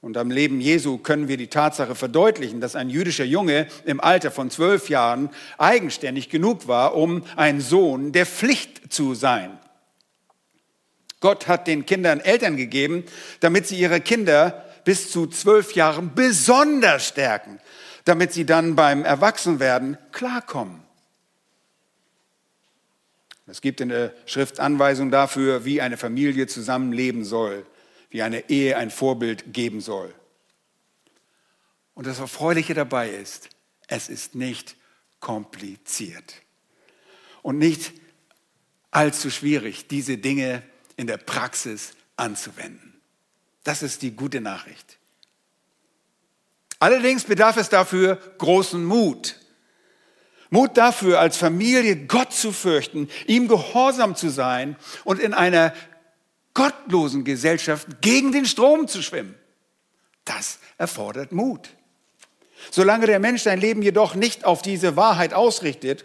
Und 0.00 0.16
am 0.16 0.30
Leben 0.30 0.62
Jesu 0.62 0.96
können 0.96 1.28
wir 1.28 1.36
die 1.36 1.48
Tatsache 1.48 1.94
verdeutlichen, 1.94 2.62
dass 2.62 2.74
ein 2.74 2.88
jüdischer 2.88 3.26
Junge 3.26 3.66
im 3.84 4.00
Alter 4.00 4.30
von 4.30 4.50
zwölf 4.50 4.88
Jahren 4.88 5.28
eigenständig 5.58 6.30
genug 6.30 6.68
war, 6.68 6.94
um 6.94 7.22
ein 7.36 7.60
Sohn 7.60 8.12
der 8.12 8.24
Pflicht 8.24 8.90
zu 8.90 9.12
sein. 9.12 9.58
Gott 11.20 11.48
hat 11.48 11.66
den 11.66 11.86
Kindern 11.86 12.20
Eltern 12.20 12.56
gegeben, 12.56 13.04
damit 13.40 13.66
sie 13.66 13.78
ihre 13.78 14.00
Kinder 14.00 14.64
bis 14.84 15.10
zu 15.10 15.26
zwölf 15.26 15.72
Jahren 15.74 16.14
besonders 16.14 17.08
stärken, 17.08 17.58
damit 18.04 18.32
sie 18.32 18.46
dann 18.46 18.76
beim 18.76 19.04
Erwachsenwerden 19.04 19.98
klarkommen. 20.12 20.82
Es 23.46 23.60
gibt 23.60 23.80
in 23.80 23.88
der 23.88 24.14
Schrift 24.26 24.60
Anweisungen 24.60 25.10
dafür, 25.10 25.64
wie 25.64 25.80
eine 25.80 25.96
Familie 25.96 26.46
zusammenleben 26.46 27.24
soll, 27.24 27.66
wie 28.10 28.22
eine 28.22 28.48
Ehe 28.50 28.76
ein 28.76 28.90
Vorbild 28.90 29.52
geben 29.52 29.80
soll. 29.80 30.14
Und 31.94 32.06
das 32.06 32.20
Erfreuliche 32.20 32.74
dabei 32.74 33.10
ist, 33.10 33.48
es 33.88 34.08
ist 34.08 34.34
nicht 34.34 34.76
kompliziert 35.18 36.34
und 37.42 37.58
nicht 37.58 37.92
allzu 38.90 39.30
schwierig, 39.30 39.88
diese 39.88 40.18
Dinge 40.18 40.62
in 40.98 41.06
der 41.06 41.16
Praxis 41.16 41.92
anzuwenden. 42.16 43.00
Das 43.64 43.82
ist 43.82 44.02
die 44.02 44.10
gute 44.10 44.42
Nachricht. 44.42 44.98
Allerdings 46.80 47.24
bedarf 47.24 47.56
es 47.56 47.70
dafür 47.70 48.16
großen 48.38 48.84
Mut. 48.84 49.36
Mut 50.50 50.76
dafür, 50.76 51.20
als 51.20 51.36
Familie 51.36 52.06
Gott 52.06 52.32
zu 52.32 52.52
fürchten, 52.52 53.08
ihm 53.26 53.48
gehorsam 53.48 54.16
zu 54.16 54.28
sein 54.28 54.76
und 55.04 55.20
in 55.20 55.34
einer 55.34 55.72
gottlosen 56.54 57.24
Gesellschaft 57.24 58.00
gegen 58.00 58.32
den 58.32 58.46
Strom 58.46 58.88
zu 58.88 59.02
schwimmen. 59.02 59.34
Das 60.24 60.58
erfordert 60.78 61.32
Mut. 61.32 61.70
Solange 62.70 63.06
der 63.06 63.20
Mensch 63.20 63.42
sein 63.42 63.60
Leben 63.60 63.82
jedoch 63.82 64.14
nicht 64.14 64.44
auf 64.44 64.62
diese 64.62 64.96
Wahrheit 64.96 65.32
ausrichtet, 65.32 66.04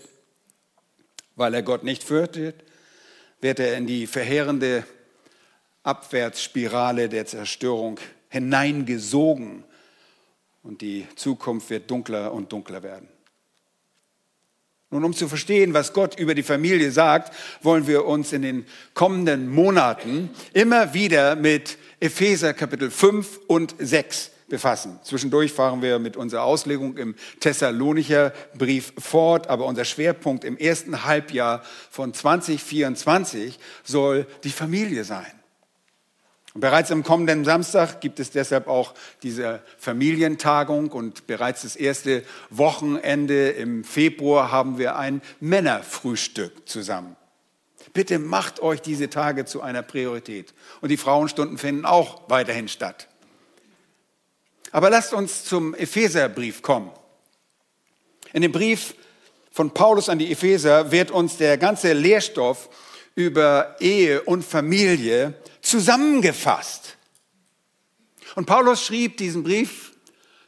weil 1.36 1.54
er 1.56 1.64
Gott 1.64 1.84
nicht 1.84 2.04
fürchtet, 2.04 2.64
wird 3.44 3.60
er 3.60 3.76
in 3.78 3.86
die 3.86 4.08
verheerende 4.08 4.86
Abwärtsspirale 5.84 7.10
der 7.10 7.26
Zerstörung 7.26 8.00
hineingesogen 8.30 9.66
und 10.64 10.80
die 10.80 11.06
Zukunft 11.16 11.70
wird 11.70 11.92
dunkler 11.92 12.34
und 12.34 12.54
dunkler 12.54 12.84
werden. 12.84 13.10
Nun, 14.90 15.04
um 15.04 15.14
zu 15.14 15.28
verstehen, 15.28 15.74
was 15.74 15.92
Gott 15.92 16.18
über 16.18 16.36
die 16.36 16.44
Familie 16.44 16.92
sagt, 16.92 17.34
wollen 17.62 17.86
wir 17.86 18.06
uns 18.06 18.32
in 18.32 18.44
den 18.44 18.66
kommenden 18.94 19.50
Monaten 19.50 20.30
immer 20.54 20.94
wieder 20.94 21.36
mit 21.36 21.78
Epheser 22.00 22.54
Kapitel 22.54 22.92
5 22.92 23.42
und 23.48 23.76
6 23.78 24.32
befassen. 24.50 25.00
Zwischendurch 25.04 25.52
fahren 25.52 25.82
wir 25.82 26.00
mit 26.00 26.18
unserer 26.18 26.44
Auslegung 26.44 26.98
im 26.98 27.16
Thessalonicher 27.40 28.34
Brief 28.58 28.94
fort, 28.98 29.48
aber 29.48 29.66
unser 29.66 29.86
Schwerpunkt 29.86 30.44
im 30.44 30.58
ersten 30.58 31.06
Halbjahr 31.06 31.64
von 31.90 32.14
2024 32.14 33.60
soll 33.84 34.26
die 34.44 34.50
Familie 34.50 35.04
sein. 35.04 35.32
Bereits 36.56 36.92
am 36.92 37.04
kommenden 37.04 37.46
Samstag 37.46 38.00
gibt 38.00 38.20
es 38.20 38.30
deshalb 38.30 38.68
auch 38.68 38.94
diese 39.24 39.64
Familientagung 39.80 40.92
und 40.92 41.26
bereits 41.26 41.64
das 41.64 41.76
erste 41.76 42.24
Wochenende 42.52 43.50
im 43.50 43.84
Februar 43.84 44.52
haben 44.52 44.78
wir 44.78 44.96
ein 44.96 45.24
Männerfrühstück 45.40 46.70
zusammen. 46.70 47.16
Bitte 47.94 48.20
macht 48.20 48.60
euch 48.60 48.82
diese 48.82 49.10
Tage 49.10 49.46
zu 49.46 49.62
einer 49.62 49.82
Priorität. 49.82 50.54
Und 50.82 50.90
die 50.90 50.98
Frauenstunden 50.98 51.58
finden 51.58 51.86
auch 51.86 52.30
weiterhin 52.30 52.68
statt. 52.68 53.08
Aber 54.74 54.90
lasst 54.90 55.14
uns 55.14 55.46
zum 55.46 55.76
Epheserbrief 55.76 56.64
kommen. 56.64 56.90
In 58.34 58.42
dem 58.42 58.52
Brief 58.52 58.96
von 59.52 59.72
Paulus 59.72 60.10
an 60.10 60.18
die 60.18 60.32
Epheser 60.32 60.92
wird 60.92 61.12
uns 61.12 61.38
der 61.38 61.60
ganze 61.60 61.94
Lehrstoff 61.94 62.70
über 63.14 63.76
Ehe 63.80 64.24
und 64.24 64.44
Familie 64.44 65.36
zusammengefasst. 65.62 66.98
Und 68.34 68.48
Paulus 68.48 68.84
schrieb 68.84 69.18
diesen 69.18 69.44
Brief 69.44 69.92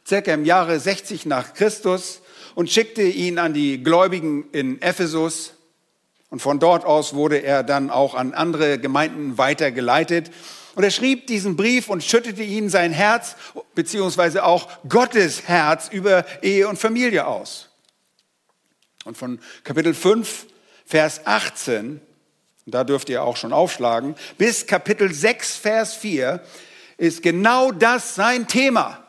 circa 0.04 0.34
im 0.34 0.44
Jahre 0.44 0.80
60 0.80 1.24
nach 1.26 1.54
Christus 1.54 2.20
und 2.56 2.68
schickte 2.68 3.02
ihn 3.02 3.38
an 3.38 3.54
die 3.54 3.80
Gläubigen 3.80 4.50
in 4.50 4.82
Ephesus. 4.82 5.54
Und 6.30 6.42
von 6.42 6.58
dort 6.58 6.84
aus 6.84 7.14
wurde 7.14 7.44
er 7.44 7.62
dann 7.62 7.90
auch 7.90 8.16
an 8.16 8.34
andere 8.34 8.80
Gemeinden 8.80 9.38
weitergeleitet. 9.38 10.32
Und 10.76 10.84
er 10.84 10.92
schrieb 10.92 11.26
diesen 11.26 11.56
Brief 11.56 11.88
und 11.88 12.04
schüttete 12.04 12.44
ihnen 12.44 12.68
sein 12.68 12.92
Herz, 12.92 13.34
beziehungsweise 13.74 14.44
auch 14.44 14.68
Gottes 14.88 15.48
Herz 15.48 15.88
über 15.88 16.24
Ehe 16.42 16.68
und 16.68 16.78
Familie 16.78 17.26
aus. 17.26 17.70
Und 19.04 19.16
von 19.16 19.40
Kapitel 19.64 19.94
5, 19.94 20.46
Vers 20.84 21.22
18 21.24 22.00
und 22.66 22.74
da 22.74 22.82
dürft 22.82 23.08
ihr 23.08 23.22
auch 23.22 23.36
schon 23.36 23.52
aufschlagen, 23.52 24.16
bis 24.38 24.66
Kapitel 24.66 25.12
6, 25.12 25.56
Vers 25.56 25.94
4 25.94 26.40
ist 26.98 27.22
genau 27.22 27.70
das 27.70 28.16
sein 28.16 28.48
Thema. 28.48 29.04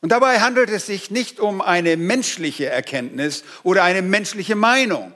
Und 0.00 0.10
dabei 0.10 0.40
handelt 0.40 0.70
es 0.70 0.86
sich 0.86 1.10
nicht 1.10 1.40
um 1.40 1.60
eine 1.60 1.96
menschliche 1.96 2.66
Erkenntnis 2.66 3.42
oder 3.64 3.82
eine 3.82 4.02
menschliche 4.02 4.54
Meinung. 4.54 5.12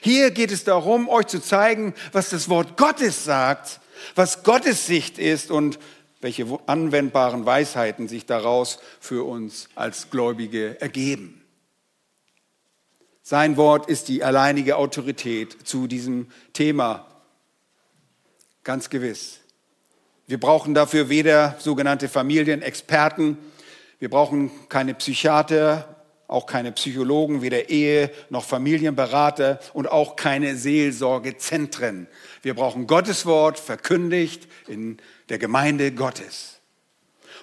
Hier 0.00 0.30
geht 0.30 0.52
es 0.52 0.64
darum, 0.64 1.08
euch 1.08 1.26
zu 1.26 1.40
zeigen, 1.40 1.94
was 2.12 2.30
das 2.30 2.48
Wort 2.48 2.76
Gottes 2.76 3.24
sagt, 3.24 3.80
was 4.14 4.42
Gottes 4.42 4.86
Sicht 4.86 5.18
ist 5.18 5.50
und 5.50 5.78
welche 6.20 6.46
anwendbaren 6.66 7.46
Weisheiten 7.46 8.08
sich 8.08 8.26
daraus 8.26 8.78
für 9.00 9.26
uns 9.26 9.68
als 9.74 10.10
Gläubige 10.10 10.80
ergeben. 10.80 11.44
Sein 13.22 13.56
Wort 13.56 13.88
ist 13.88 14.08
die 14.08 14.24
alleinige 14.24 14.76
Autorität 14.76 15.66
zu 15.66 15.86
diesem 15.86 16.28
Thema. 16.54 17.06
Ganz 18.64 18.90
gewiss. 18.90 19.40
Wir 20.26 20.40
brauchen 20.40 20.74
dafür 20.74 21.08
weder 21.08 21.56
sogenannte 21.58 22.08
Familienexperten, 22.08 23.38
wir 23.98 24.10
brauchen 24.10 24.50
keine 24.68 24.94
Psychiater, 24.94 25.97
auch 26.28 26.46
keine 26.46 26.72
Psychologen, 26.72 27.42
weder 27.42 27.70
Ehe 27.70 28.10
noch 28.28 28.44
Familienberater 28.44 29.58
und 29.72 29.90
auch 29.90 30.14
keine 30.14 30.56
Seelsorgezentren. 30.56 32.06
Wir 32.42 32.54
brauchen 32.54 32.86
Gottes 32.86 33.26
Wort 33.26 33.58
verkündigt 33.58 34.46
in 34.68 34.98
der 35.30 35.38
Gemeinde 35.38 35.90
Gottes. 35.90 36.60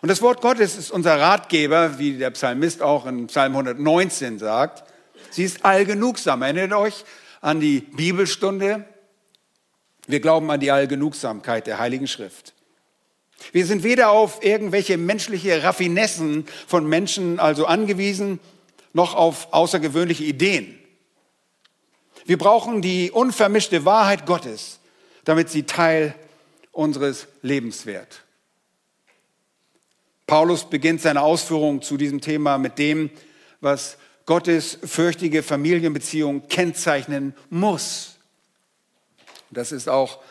Und 0.01 0.09
das 0.09 0.21
Wort 0.21 0.41
Gottes 0.41 0.77
ist 0.77 0.91
unser 0.91 1.19
Ratgeber, 1.19 1.97
wie 1.97 2.17
der 2.17 2.29
Psalmist 2.29 2.83
auch 2.83 3.07
in 3.07 3.27
Psalm 3.27 3.53
119 3.53 4.37
sagt. 4.37 4.83
Sie 5.31 5.43
ist 5.43 5.65
allgenugsam. 5.65 6.43
Erinnert 6.43 6.73
euch 6.73 7.05
an 7.41 7.59
die 7.59 7.79
Bibelstunde? 7.79 8.85
Wir 10.05 10.19
glauben 10.19 10.51
an 10.51 10.59
die 10.59 10.71
Allgenugsamkeit 10.71 11.65
der 11.65 11.79
Heiligen 11.79 12.07
Schrift. 12.07 12.53
Wir 13.51 13.65
sind 13.65 13.83
weder 13.83 14.11
auf 14.11 14.43
irgendwelche 14.43 14.97
menschliche 14.97 15.63
Raffinessen 15.63 16.45
von 16.67 16.87
Menschen 16.87 17.39
also 17.39 17.65
angewiesen, 17.65 18.39
noch 18.95 19.13
auf 19.13 19.51
außergewöhnliche 19.51 20.23
Ideen. 20.23 20.79
Wir 22.25 22.37
brauchen 22.37 22.81
die 22.81 23.11
unvermischte 23.11 23.83
Wahrheit 23.83 24.25
Gottes, 24.25 24.79
damit 25.25 25.49
sie 25.49 25.63
Teil 25.63 26.15
unseres 26.71 27.27
Lebens 27.41 27.85
wird. 27.85 28.23
Paulus 30.27 30.69
beginnt 30.69 31.01
seine 31.01 31.21
Ausführungen 31.21 31.81
zu 31.81 31.97
diesem 31.97 32.21
Thema 32.21 32.57
mit 32.57 32.79
dem, 32.79 33.11
was 33.59 33.97
Gottes 34.25 34.79
fürchtige 34.81 35.43
Familienbeziehung 35.43 36.47
kennzeichnen 36.47 37.35
muss. 37.49 38.15
Das 39.51 39.73
ist 39.73 39.89
auch 39.89 40.23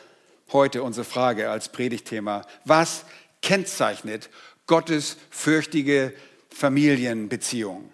heute 0.52 0.82
unsere 0.82 1.04
Frage 1.04 1.50
als 1.50 1.68
Predigtthema. 1.68 2.46
Was 2.64 3.04
kennzeichnet 3.42 4.30
Gottes 4.66 5.18
fürchtige 5.28 6.14
Familienbeziehung? 6.48 7.93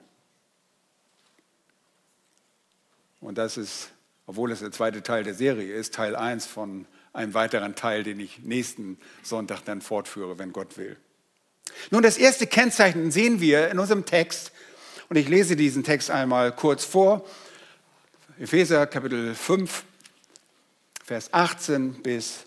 Und 3.20 3.38
das 3.38 3.56
ist, 3.56 3.90
obwohl 4.26 4.50
es 4.50 4.60
der 4.60 4.72
zweite 4.72 5.02
Teil 5.02 5.24
der 5.24 5.34
Serie 5.34 5.74
ist, 5.74 5.94
Teil 5.94 6.16
1 6.16 6.46
von 6.46 6.86
einem 7.12 7.34
weiteren 7.34 7.74
Teil, 7.74 8.02
den 8.02 8.18
ich 8.20 8.40
nächsten 8.40 8.98
Sonntag 9.22 9.62
dann 9.64 9.82
fortführe, 9.82 10.38
wenn 10.38 10.52
Gott 10.52 10.78
will. 10.78 10.96
Nun, 11.90 12.02
das 12.02 12.16
erste 12.16 12.46
Kennzeichen 12.46 13.10
sehen 13.10 13.40
wir 13.40 13.70
in 13.70 13.78
unserem 13.78 14.04
Text 14.04 14.52
und 15.08 15.16
ich 15.16 15.28
lese 15.28 15.56
diesen 15.56 15.84
Text 15.84 16.10
einmal 16.10 16.52
kurz 16.52 16.84
vor. 16.84 17.24
Epheser 18.38 18.86
Kapitel 18.86 19.34
5, 19.34 19.84
Vers 21.04 21.32
18 21.32 22.02
bis 22.02 22.46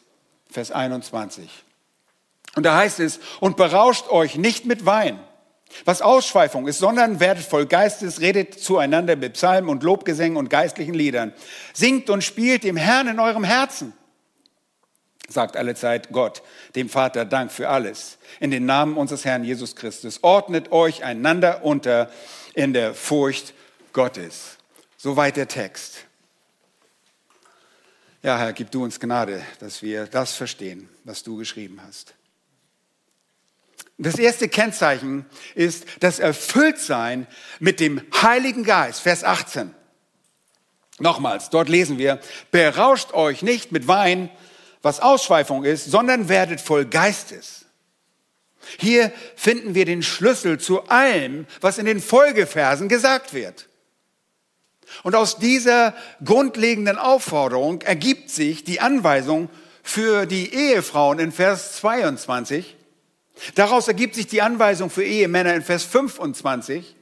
Vers 0.49 0.71
21. 0.71 1.49
Und 2.55 2.63
da 2.63 2.77
heißt 2.77 2.99
es, 2.99 3.19
und 3.39 3.57
berauscht 3.57 4.07
euch 4.09 4.35
nicht 4.37 4.65
mit 4.65 4.85
Wein, 4.85 5.19
was 5.85 6.01
Ausschweifung 6.01 6.67
ist, 6.67 6.79
sondern 6.79 7.19
werdet 7.19 7.45
voll 7.45 7.65
Geistes, 7.65 8.21
redet 8.21 8.59
zueinander 8.59 9.15
mit 9.15 9.33
Psalmen 9.33 9.69
und 9.69 9.83
Lobgesängen 9.83 10.37
und 10.37 10.49
geistlichen 10.49 10.93
Liedern. 10.93 11.33
Singt 11.73 12.09
und 12.09 12.23
spielt 12.23 12.63
dem 12.63 12.77
Herrn 12.77 13.07
in 13.07 13.19
eurem 13.19 13.43
Herzen 13.43 13.93
sagt 15.29 15.57
alle 15.57 15.75
Zeit 15.75 16.11
Gott, 16.11 16.41
dem 16.75 16.89
Vater 16.89 17.25
Dank 17.25 17.51
für 17.51 17.69
alles. 17.69 18.17
In 18.39 18.51
den 18.51 18.65
Namen 18.65 18.97
unseres 18.97 19.25
Herrn 19.25 19.43
Jesus 19.43 19.75
Christus. 19.75 20.19
Ordnet 20.23 20.71
euch 20.71 21.03
einander 21.03 21.63
unter 21.63 22.11
in 22.53 22.73
der 22.73 22.93
Furcht 22.93 23.53
Gottes. 23.91 24.57
Soweit 24.97 25.35
der 25.35 25.47
Text. 25.47 26.05
Ja, 28.21 28.37
Herr, 28.37 28.53
gib 28.53 28.71
du 28.71 28.83
uns 28.83 28.99
Gnade, 28.99 29.43
dass 29.59 29.81
wir 29.81 30.05
das 30.05 30.33
verstehen, 30.33 30.87
was 31.03 31.23
du 31.23 31.35
geschrieben 31.35 31.81
hast. 31.85 32.13
Das 33.97 34.17
erste 34.17 34.49
Kennzeichen 34.49 35.25
ist 35.55 35.85
das 35.99 36.19
Erfülltsein 36.19 37.27
mit 37.59 37.79
dem 37.79 38.01
Heiligen 38.21 38.63
Geist, 38.63 39.01
Vers 39.01 39.23
18. 39.23 39.73
Nochmals, 40.99 41.49
dort 41.49 41.69
lesen 41.69 41.97
wir, 41.97 42.19
berauscht 42.51 43.13
euch 43.13 43.41
nicht 43.41 43.71
mit 43.71 43.87
Wein, 43.87 44.29
was 44.81 44.99
Ausschweifung 44.99 45.63
ist, 45.63 45.85
sondern 45.85 46.29
werdet 46.29 46.59
voll 46.59 46.85
Geistes. 46.85 47.65
Hier 48.79 49.11
finden 49.35 49.75
wir 49.75 49.85
den 49.85 50.03
Schlüssel 50.03 50.59
zu 50.59 50.87
allem, 50.87 51.45
was 51.61 51.77
in 51.77 51.85
den 51.85 52.01
Folgeversen 52.01 52.89
gesagt 52.89 53.33
wird. 53.33 53.69
Und 55.03 55.15
aus 55.15 55.37
dieser 55.37 55.95
grundlegenden 56.23 56.97
Aufforderung 56.97 57.81
ergibt 57.81 58.29
sich 58.29 58.63
die 58.63 58.79
Anweisung 58.79 59.49
für 59.81 60.25
die 60.25 60.53
Ehefrauen 60.53 61.19
in 61.19 61.31
Vers 61.31 61.77
22. 61.77 62.75
Daraus 63.55 63.87
ergibt 63.87 64.15
sich 64.15 64.27
die 64.27 64.41
Anweisung 64.41 64.89
für 64.89 65.03
Ehemänner 65.03 65.53
in 65.53 65.63
Vers 65.63 65.83
25. 65.83 66.95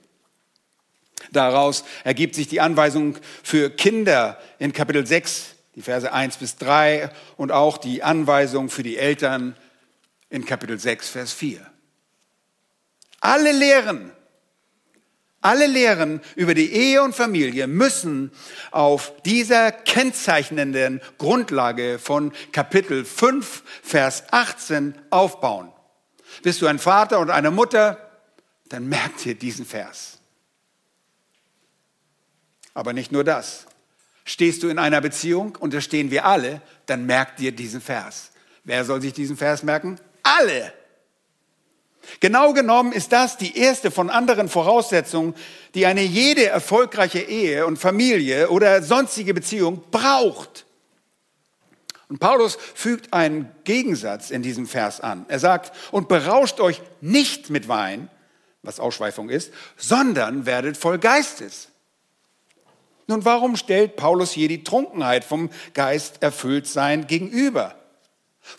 Daraus 1.31 1.83
ergibt 2.03 2.35
sich 2.35 2.47
die 2.47 2.61
Anweisung 2.61 3.17
für 3.43 3.69
Kinder 3.69 4.39
in 4.59 4.73
Kapitel 4.73 5.05
6, 5.05 5.55
die 5.75 5.81
Verse 5.81 6.11
1 6.11 6.37
bis 6.37 6.57
3 6.57 7.11
und 7.37 7.51
auch 7.51 7.77
die 7.77 8.03
Anweisung 8.03 8.69
für 8.69 8.83
die 8.83 8.97
Eltern 8.97 9.55
in 10.29 10.45
Kapitel 10.45 10.79
6, 10.79 11.09
Vers 11.09 11.33
4. 11.33 11.65
Alle 13.19 13.51
Lehren, 13.51 14.11
alle 15.41 15.67
Lehren 15.67 16.21
über 16.35 16.53
die 16.53 16.71
Ehe 16.71 17.03
und 17.03 17.15
Familie 17.15 17.67
müssen 17.67 18.31
auf 18.71 19.13
dieser 19.23 19.71
kennzeichnenden 19.71 21.01
Grundlage 21.17 21.99
von 21.99 22.31
Kapitel 22.51 23.05
5, 23.05 23.63
Vers 23.83 24.23
18 24.31 24.95
aufbauen. 25.11 25.70
Bist 26.41 26.61
du 26.61 26.67
ein 26.67 26.79
Vater 26.79 27.19
und 27.19 27.29
eine 27.29 27.51
Mutter, 27.51 27.97
dann 28.69 28.87
merkt 28.87 29.25
ihr 29.25 29.35
diesen 29.35 29.65
Vers. 29.65 30.19
Aber 32.73 32.93
nicht 32.93 33.11
nur 33.11 33.23
das. 33.23 33.65
Stehst 34.23 34.63
du 34.63 34.69
in 34.69 34.79
einer 34.79 35.01
Beziehung, 35.01 35.57
und 35.59 35.73
da 35.73 35.81
stehen 35.81 36.11
wir 36.11 36.25
alle, 36.25 36.61
dann 36.85 37.05
merkt 37.05 37.39
dir 37.39 37.51
diesen 37.51 37.81
Vers. 37.81 38.31
Wer 38.63 38.85
soll 38.85 39.01
sich 39.01 39.13
diesen 39.13 39.35
Vers 39.35 39.63
merken? 39.63 39.99
Alle. 40.23 40.73
Genau 42.19 42.53
genommen 42.53 42.91
ist 42.91 43.11
das 43.11 43.37
die 43.37 43.57
erste 43.57 43.91
von 43.91 44.09
anderen 44.09 44.49
Voraussetzungen, 44.49 45.35
die 45.75 45.85
eine 45.85 46.01
jede 46.01 46.47
erfolgreiche 46.47 47.19
Ehe 47.19 47.65
und 47.65 47.77
Familie 47.77 48.49
oder 48.49 48.81
sonstige 48.81 49.33
Beziehung 49.33 49.83
braucht. 49.91 50.65
Und 52.11 52.19
Paulus 52.19 52.57
fügt 52.75 53.13
einen 53.13 53.49
Gegensatz 53.63 54.31
in 54.31 54.43
diesem 54.43 54.67
Vers 54.67 54.99
an. 54.99 55.25
Er 55.29 55.39
sagt, 55.39 55.71
und 55.91 56.09
berauscht 56.09 56.59
euch 56.59 56.81
nicht 56.99 57.49
mit 57.49 57.69
Wein, 57.69 58.09
was 58.63 58.81
Ausschweifung 58.81 59.29
ist, 59.29 59.53
sondern 59.77 60.45
werdet 60.45 60.75
voll 60.75 60.99
Geistes. 60.99 61.69
Nun, 63.07 63.23
warum 63.23 63.55
stellt 63.55 63.95
Paulus 63.95 64.33
hier 64.33 64.49
die 64.49 64.65
Trunkenheit 64.65 65.23
vom 65.23 65.49
Geist 65.73 66.21
erfüllt 66.21 66.67
sein 66.67 67.07
gegenüber? 67.07 67.75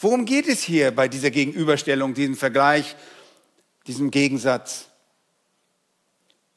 Worum 0.00 0.24
geht 0.24 0.48
es 0.48 0.62
hier 0.62 0.90
bei 0.90 1.06
dieser 1.06 1.30
Gegenüberstellung, 1.30 2.14
diesem 2.14 2.36
Vergleich, 2.38 2.96
diesem 3.86 4.10
Gegensatz? 4.10 4.86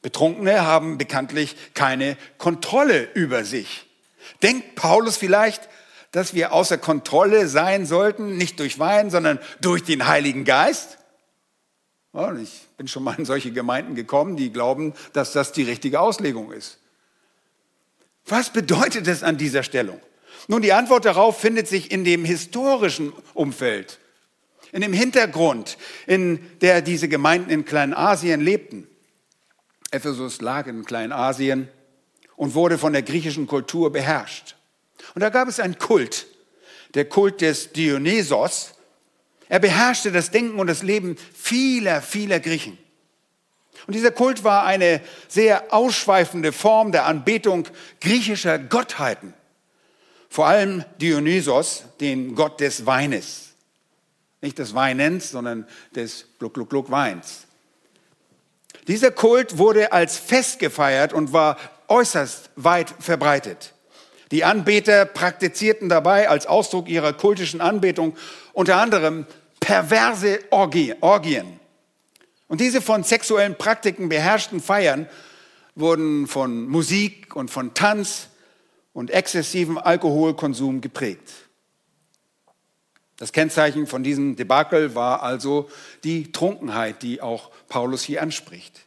Betrunkene 0.00 0.64
haben 0.64 0.96
bekanntlich 0.96 1.56
keine 1.74 2.16
Kontrolle 2.38 3.06
über 3.12 3.44
sich. 3.44 3.84
Denkt 4.42 4.76
Paulus 4.76 5.18
vielleicht, 5.18 5.68
dass 6.16 6.32
wir 6.32 6.54
außer 6.54 6.78
Kontrolle 6.78 7.46
sein 7.46 7.84
sollten, 7.84 8.38
nicht 8.38 8.58
durch 8.58 8.78
Wein, 8.78 9.10
sondern 9.10 9.38
durch 9.60 9.84
den 9.84 10.06
Heiligen 10.06 10.46
Geist? 10.46 10.96
Und 12.12 12.40
ich 12.42 12.68
bin 12.78 12.88
schon 12.88 13.02
mal 13.02 13.18
in 13.18 13.26
solche 13.26 13.52
Gemeinden 13.52 13.94
gekommen, 13.94 14.34
die 14.34 14.50
glauben, 14.50 14.94
dass 15.12 15.32
das 15.32 15.52
die 15.52 15.64
richtige 15.64 16.00
Auslegung 16.00 16.52
ist. 16.52 16.78
Was 18.24 18.50
bedeutet 18.50 19.06
es 19.08 19.22
an 19.22 19.36
dieser 19.36 19.62
Stellung? 19.62 20.00
Nun, 20.48 20.62
die 20.62 20.72
Antwort 20.72 21.04
darauf 21.04 21.38
findet 21.38 21.68
sich 21.68 21.90
in 21.90 22.02
dem 22.02 22.24
historischen 22.24 23.12
Umfeld, 23.34 23.98
in 24.72 24.80
dem 24.80 24.94
Hintergrund, 24.94 25.76
in 26.06 26.38
der 26.62 26.80
diese 26.80 27.08
Gemeinden 27.08 27.50
in 27.50 27.66
Kleinasien 27.66 28.40
lebten. 28.40 28.88
Ephesus 29.90 30.40
lag 30.40 30.66
in 30.66 30.86
Kleinasien 30.86 31.68
und 32.36 32.54
wurde 32.54 32.78
von 32.78 32.94
der 32.94 33.02
griechischen 33.02 33.46
Kultur 33.46 33.92
beherrscht. 33.92 34.55
Und 35.16 35.22
da 35.22 35.30
gab 35.30 35.48
es 35.48 35.60
einen 35.60 35.78
Kult, 35.78 36.26
der 36.92 37.06
Kult 37.06 37.40
des 37.40 37.72
Dionysos. 37.72 38.74
Er 39.48 39.60
beherrschte 39.60 40.12
das 40.12 40.30
Denken 40.30 40.58
und 40.58 40.66
das 40.66 40.82
Leben 40.82 41.16
vieler, 41.34 42.02
vieler 42.02 42.38
Griechen. 42.38 42.76
Und 43.86 43.94
dieser 43.94 44.10
Kult 44.10 44.44
war 44.44 44.66
eine 44.66 45.00
sehr 45.26 45.72
ausschweifende 45.72 46.52
Form 46.52 46.92
der 46.92 47.06
Anbetung 47.06 47.66
griechischer 48.02 48.58
Gottheiten. 48.58 49.32
Vor 50.28 50.48
allem 50.48 50.84
Dionysos, 51.00 51.84
den 51.98 52.34
Gott 52.34 52.60
des 52.60 52.84
Weines. 52.84 53.54
Nicht 54.42 54.58
des 54.58 54.74
Weinens, 54.74 55.30
sondern 55.30 55.66
des 55.94 56.26
Gluck-Gluck-Gluck-Weins. 56.38 57.46
Dieser 58.86 59.12
Kult 59.12 59.56
wurde 59.56 59.92
als 59.92 60.18
Fest 60.18 60.58
gefeiert 60.58 61.14
und 61.14 61.32
war 61.32 61.56
äußerst 61.88 62.50
weit 62.56 62.94
verbreitet. 63.00 63.72
Die 64.30 64.44
Anbeter 64.44 65.04
praktizierten 65.04 65.88
dabei 65.88 66.28
als 66.28 66.46
Ausdruck 66.46 66.88
ihrer 66.88 67.12
kultischen 67.12 67.60
Anbetung 67.60 68.16
unter 68.52 68.76
anderem 68.76 69.26
perverse 69.60 70.40
Orgien. 70.50 71.60
Und 72.48 72.60
diese 72.60 72.80
von 72.80 73.04
sexuellen 73.04 73.56
Praktiken 73.56 74.08
beherrschten 74.08 74.60
Feiern 74.60 75.08
wurden 75.74 76.26
von 76.26 76.66
Musik 76.68 77.36
und 77.36 77.50
von 77.50 77.74
Tanz 77.74 78.28
und 78.92 79.10
exzessivem 79.10 79.78
Alkoholkonsum 79.78 80.80
geprägt. 80.80 81.32
Das 83.18 83.32
Kennzeichen 83.32 83.86
von 83.86 84.02
diesem 84.02 84.36
Debakel 84.36 84.94
war 84.94 85.22
also 85.22 85.70
die 86.04 86.32
Trunkenheit, 86.32 87.02
die 87.02 87.22
auch 87.22 87.50
Paulus 87.68 88.02
hier 88.02 88.22
anspricht. 88.22 88.80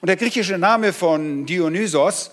Und 0.00 0.06
der 0.08 0.16
griechische 0.16 0.56
Name 0.56 0.92
von 0.92 1.46
Dionysos 1.46 2.30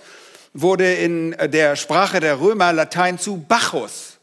wurde 0.53 0.93
in 0.93 1.31
der 1.31 1.75
Sprache 1.75 2.19
der 2.19 2.39
Römer 2.39 2.73
Latein 2.73 3.19
zu 3.19 3.38
Bacchus. 3.38 4.17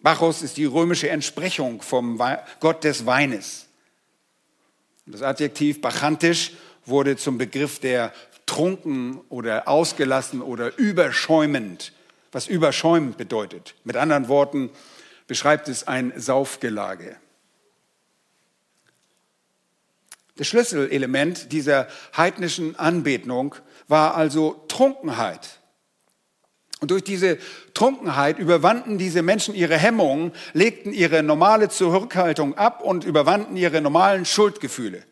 Bacchus 0.00 0.42
ist 0.42 0.56
die 0.56 0.64
römische 0.64 1.08
Entsprechung 1.08 1.80
vom 1.82 2.20
Gott 2.60 2.84
des 2.84 3.06
Weines. 3.06 3.66
Das 5.06 5.22
Adjektiv 5.22 5.80
bachantisch 5.80 6.52
wurde 6.86 7.16
zum 7.16 7.38
Begriff 7.38 7.78
der 7.78 8.12
trunken 8.46 9.20
oder 9.28 9.68
ausgelassen 9.68 10.42
oder 10.42 10.76
überschäumend, 10.76 11.92
was 12.32 12.48
überschäumend 12.48 13.16
bedeutet. 13.16 13.74
Mit 13.84 13.96
anderen 13.96 14.28
Worten 14.28 14.70
beschreibt 15.26 15.68
es 15.68 15.86
ein 15.86 16.12
Saufgelage. 16.16 17.16
Das 20.36 20.48
Schlüsselelement 20.48 21.52
dieser 21.52 21.88
heidnischen 22.16 22.76
Anbetung 22.76 23.54
war 23.88 24.14
also 24.14 24.64
Trunkenheit. 24.68 25.60
Und 26.80 26.90
durch 26.90 27.04
diese 27.04 27.38
Trunkenheit 27.74 28.40
überwanden 28.40 28.98
diese 28.98 29.22
Menschen 29.22 29.54
ihre 29.54 29.78
Hemmungen, 29.78 30.32
legten 30.52 30.92
ihre 30.92 31.22
normale 31.22 31.68
Zurückhaltung 31.68 32.58
ab 32.58 32.82
und 32.82 33.04
überwanden 33.04 33.56
ihre 33.56 33.80
normalen 33.80 34.24
Schuldgefühle. 34.24 35.04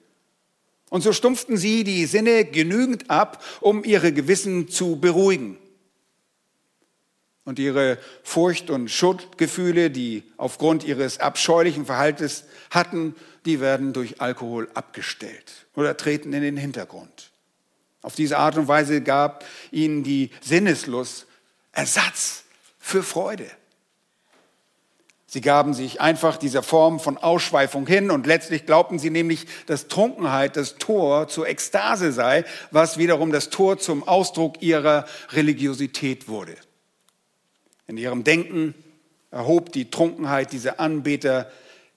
Und 0.90 1.02
so 1.02 1.12
stumpften 1.12 1.56
sie 1.56 1.84
die 1.84 2.06
Sinne 2.06 2.44
genügend 2.44 3.08
ab, 3.08 3.42
um 3.60 3.84
ihre 3.84 4.12
Gewissen 4.12 4.68
zu 4.68 4.96
beruhigen. 4.96 5.58
Und 7.44 7.60
ihre 7.60 7.98
Furcht- 8.24 8.70
und 8.70 8.90
Schuldgefühle, 8.90 9.90
die 9.90 10.24
aufgrund 10.36 10.82
ihres 10.82 11.20
abscheulichen 11.20 11.86
Verhaltens 11.86 12.44
hatten, 12.70 13.14
die 13.44 13.60
werden 13.60 13.92
durch 13.92 14.20
Alkohol 14.20 14.68
abgestellt 14.74 15.66
oder 15.76 15.96
treten 15.96 16.32
in 16.32 16.42
den 16.42 16.56
Hintergrund. 16.56 17.29
Auf 18.02 18.14
diese 18.14 18.38
Art 18.38 18.56
und 18.56 18.68
Weise 18.68 19.02
gab 19.02 19.44
ihnen 19.70 20.02
die 20.02 20.30
Sinneslust 20.40 21.26
Ersatz 21.72 22.44
für 22.78 23.02
Freude. 23.02 23.46
Sie 25.32 25.40
gaben 25.40 25.74
sich 25.74 26.00
einfach 26.00 26.38
dieser 26.38 26.64
Form 26.64 26.98
von 26.98 27.16
Ausschweifung 27.16 27.86
hin 27.86 28.10
und 28.10 28.26
letztlich 28.26 28.66
glaubten 28.66 28.98
sie 28.98 29.10
nämlich, 29.10 29.46
dass 29.66 29.86
Trunkenheit 29.86 30.56
das 30.56 30.74
Tor 30.74 31.28
zur 31.28 31.46
Ekstase 31.46 32.12
sei, 32.12 32.44
was 32.72 32.98
wiederum 32.98 33.30
das 33.30 33.48
Tor 33.48 33.78
zum 33.78 34.08
Ausdruck 34.08 34.60
ihrer 34.60 35.06
Religiosität 35.30 36.26
wurde. 36.26 36.56
In 37.86 37.96
ihrem 37.96 38.24
Denken 38.24 38.74
erhob 39.30 39.70
die 39.70 39.88
Trunkenheit 39.88 40.50
dieser 40.50 40.80
Anbeter 40.80 41.48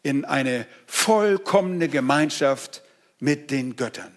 in 0.04 0.26
eine 0.26 0.68
vollkommene 0.86 1.90
Gemeinschaft 1.90 2.84
mit 3.20 3.50
den 3.50 3.76
Göttern. 3.76 4.13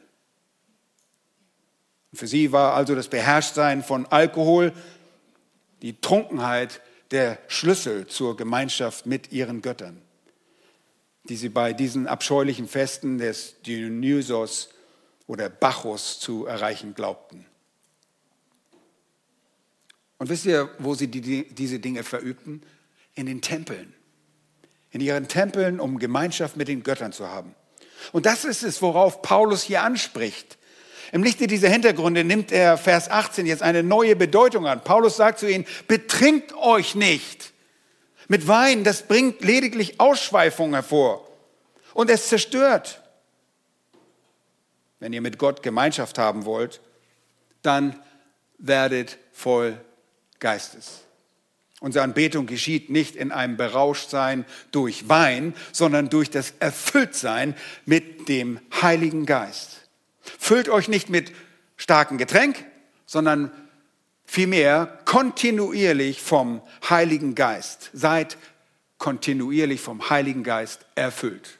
Für 2.17 2.27
sie 2.27 2.51
war 2.51 2.75
also 2.75 2.95
das 2.95 3.09
Beherrschtsein 3.09 3.83
von 3.83 4.07
Alkohol, 4.07 4.73
die 5.83 6.01
Trunkenheit 6.01 6.81
der 7.11 7.39
Schlüssel 7.47 8.07
zur 8.07 8.37
Gemeinschaft 8.37 9.05
mit 9.05 9.33
ihren 9.33 9.61
Göttern, 9.61 10.01
die 11.25 11.37
sie 11.37 11.51
bei 11.51 11.75
diesen 11.75 12.07
abscheulichen 12.07 12.69
Festen 12.69 13.19
des 13.19 13.61
Dionysos 13.67 14.71
oder 15.27 15.51
Bacchus 15.51 16.19
zu 16.19 16.47
erreichen 16.47 16.95
glaubten. 16.95 17.45
Und 20.19 20.31
wisst 20.31 20.47
ihr, 20.47 20.71
wo 20.79 20.95
sie 20.95 21.09
die, 21.09 21.47
diese 21.49 21.79
Dinge 21.79 22.03
verübten? 22.03 22.63
In 23.15 23.27
den 23.27 23.43
Tempeln. 23.43 23.93
In 24.91 25.03
ihren 25.03 25.29
Tempeln, 25.29 25.81
um 25.81 25.99
Gemeinschaft 25.99 26.57
mit 26.57 26.69
den 26.69 26.83
Göttern 26.83 27.13
zu 27.13 27.29
haben. 27.29 27.55
Und 28.13 28.25
das 28.25 28.47
ist 28.47 28.63
es, 28.63 28.81
worauf 28.81 29.21
Paulus 29.21 29.63
hier 29.63 29.83
anspricht. 29.83 30.57
Im 31.17 31.23
Lichte 31.23 31.47
dieser 31.47 31.71
Hintergründe 31.71 32.25
nimmt 32.25 32.53
er 32.53 32.77
Vers 32.77 33.11
18 33.11 33.47
jetzt 33.47 33.63
eine 33.63 33.83
neue 33.83 34.15
Bedeutung 34.17 34.67
an. 34.67 34.85
Paulus 34.85 35.17
sagt 35.17 35.39
zu 35.39 35.51
ihnen, 35.51 35.65
betrinkt 35.89 36.53
euch 36.53 36.95
nicht 36.95 37.55
mit 38.29 38.47
Wein, 38.49 38.85
das 38.85 39.01
bringt 39.01 39.43
lediglich 39.43 39.99
Ausschweifung 39.99 40.75
hervor 40.75 41.27
und 41.95 42.11
es 42.11 42.29
zerstört. 42.29 43.01
Wenn 45.01 45.15
ihr 45.15 45.23
mit 45.23 45.39
Gott 45.39 45.63
Gemeinschaft 45.63 46.19
haben 46.19 46.45
wollt, 46.45 46.83
dann 47.63 47.99
werdet 48.59 49.17
voll 49.33 49.81
Geistes. 50.39 51.01
Unsere 51.81 52.05
Anbetung 52.05 52.45
geschieht 52.45 52.91
nicht 52.91 53.17
in 53.17 53.33
einem 53.33 53.57
Berauschtsein 53.57 54.45
durch 54.71 55.09
Wein, 55.09 55.55
sondern 55.73 56.11
durch 56.11 56.29
das 56.29 56.53
Erfülltsein 56.61 57.57
mit 57.87 58.29
dem 58.29 58.61
Heiligen 58.83 59.25
Geist. 59.25 59.86
Füllt 60.39 60.69
euch 60.69 60.89
nicht 60.89 61.09
mit 61.09 61.33
starkem 61.77 62.19
Getränk, 62.19 62.65
sondern 63.07 63.51
vielmehr 64.25 64.99
kontinuierlich 65.05 66.23
vom 66.23 66.63
Heiligen 66.89 67.35
Geist. 67.35 67.91
Seid 67.93 68.37
kontinuierlich 68.99 69.81
vom 69.81 70.11
Heiligen 70.11 70.43
Geist 70.43 70.87
erfüllt. 70.95 71.59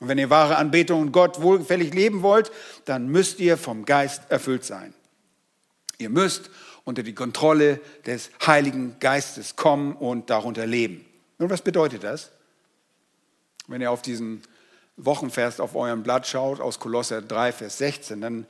Und 0.00 0.08
wenn 0.08 0.18
ihr 0.18 0.30
wahre 0.30 0.56
Anbetung 0.56 1.02
und 1.02 1.12
Gott 1.12 1.42
wohlgefällig 1.42 1.92
leben 1.94 2.22
wollt, 2.22 2.50
dann 2.86 3.08
müsst 3.08 3.38
ihr 3.38 3.56
vom 3.56 3.84
Geist 3.84 4.22
erfüllt 4.30 4.64
sein. 4.64 4.94
Ihr 5.98 6.08
müsst 6.08 6.50
unter 6.84 7.02
die 7.02 7.14
Kontrolle 7.14 7.80
des 8.06 8.30
Heiligen 8.46 8.96
Geistes 8.98 9.56
kommen 9.56 9.94
und 9.94 10.30
darunter 10.30 10.66
leben. 10.66 11.04
Nun, 11.38 11.50
was 11.50 11.62
bedeutet 11.62 12.02
das? 12.02 12.30
Wenn 13.68 13.82
ihr 13.82 13.90
auf 13.90 14.02
diesen 14.02 14.42
Wochenvers 15.04 15.60
auf 15.60 15.74
eurem 15.74 16.02
Blatt 16.02 16.26
schaut, 16.26 16.60
aus 16.60 16.78
Kolosser 16.78 17.22
3, 17.22 17.52
Vers 17.52 17.78
16, 17.78 18.20
dann 18.20 18.46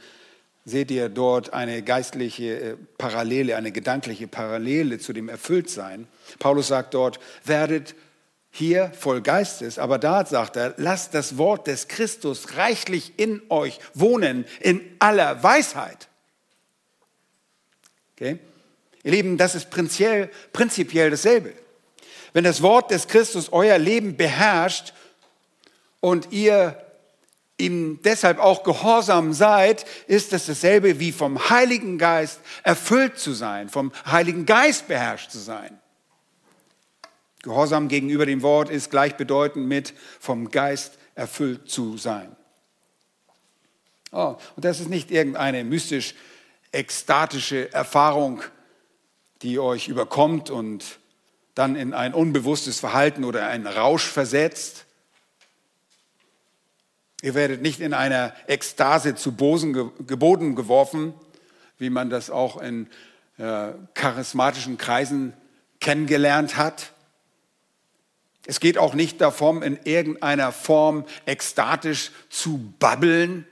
seht 0.65 0.91
ihr 0.91 1.09
dort 1.09 1.53
eine 1.53 1.83
geistliche 1.83 2.61
äh, 2.61 2.77
Parallele, 2.99 3.57
eine 3.57 3.73
gedankliche 3.73 4.29
Parallele 4.29 4.99
zu 4.99 5.13
dem 5.13 5.29
Erfülltsein. 5.29 6.07
Paulus 6.39 6.69
sagt 6.69 6.95
dort, 6.95 7.19
werdet 7.45 7.95
hier 8.51 8.93
voll 8.99 9.23
Geistes, 9.23 9.79
aber 9.79 9.99
da 9.99 10.27
sagt 10.27 10.57
er, 10.57 10.75
lasst 10.77 11.15
das 11.15 11.39
Wort 11.39 11.67
des 11.67 11.89
Christus 11.89 12.57
reichlich 12.57 13.15
in 13.17 13.43
euch 13.49 13.79
wohnen, 13.95 14.45
in 14.61 14.81
aller 14.99 15.43
Weisheit. 15.43 16.09
Okay? 18.17 18.39
Ihr 19.03 19.13
Lieben, 19.13 19.39
das 19.39 19.55
ist 19.55 19.71
prinzipiell, 19.71 20.31
prinzipiell 20.53 21.11
dasselbe. 21.11 21.55
Wenn 22.33 22.45
das 22.45 22.63
Wort 22.63 22.91
des 22.91 23.09
Christus 23.09 23.53
euer 23.53 23.79
Leben 23.79 24.17
beherrscht, 24.17 24.93
und 26.01 26.33
ihr 26.33 26.77
ihm 27.59 28.01
deshalb 28.03 28.39
auch 28.39 28.63
gehorsam 28.63 29.33
seid, 29.33 29.85
ist 30.07 30.33
es 30.33 30.47
dasselbe 30.47 30.99
wie 30.99 31.13
vom 31.13 31.51
Heiligen 31.51 31.99
Geist 31.99 32.41
erfüllt 32.63 33.19
zu 33.19 33.33
sein, 33.33 33.69
vom 33.69 33.93
Heiligen 34.07 34.47
Geist 34.47 34.89
beherrscht 34.89 35.31
zu 35.31 35.39
sein. 35.39 35.79
Gehorsam 37.43 37.89
gegenüber 37.89 38.27
dem 38.27 38.43
Wort 38.43 38.71
ist 38.71 38.91
gleichbedeutend 38.91 39.67
mit 39.67 39.95
vom 40.19 40.51
Geist 40.51 40.99
erfüllt 41.15 41.71
zu 41.71 41.97
sein. 41.97 42.35
Oh, 44.13 44.37
und 44.57 44.65
das 44.65 44.81
ist 44.81 44.91
nicht 44.91 45.11
irgendeine 45.11 45.65
mystisch 45.65 46.15
ekstatische 46.73 47.73
Erfahrung, 47.73 48.43
die 49.43 49.59
euch 49.59 49.89
überkommt 49.89 50.51
und 50.51 50.99
dann 51.55 51.77
in 51.77 51.95
ein 51.95 52.15
unbewusstes 52.15 52.81
Verhalten 52.81 53.25
oder 53.25 53.47
einen 53.47 53.67
Rausch 53.67 54.05
versetzt, 54.05 54.87
Ihr 57.23 57.35
werdet 57.35 57.61
nicht 57.61 57.81
in 57.81 57.93
einer 57.93 58.35
Ekstase 58.47 59.15
zu 59.15 59.33
Boden 59.33 59.75
geworfen, 59.75 61.13
wie 61.79 61.91
man 61.91 62.09
das 62.09 62.31
auch 62.31 62.61
in 62.61 62.89
äh, 63.37 63.73
charismatischen 63.95 64.79
Kreisen 64.79 65.35
kennengelernt 65.81 66.57
hat. 66.57 66.93
Es 68.47 68.59
geht 68.59 68.79
auch 68.79 68.95
nicht 68.95 69.21
darum, 69.21 69.63
in 69.63 69.79
irgendeiner 69.85 70.51
Form 70.51 71.05
ekstatisch 71.27 72.11
zu 72.31 72.73
babbeln. 72.79 73.47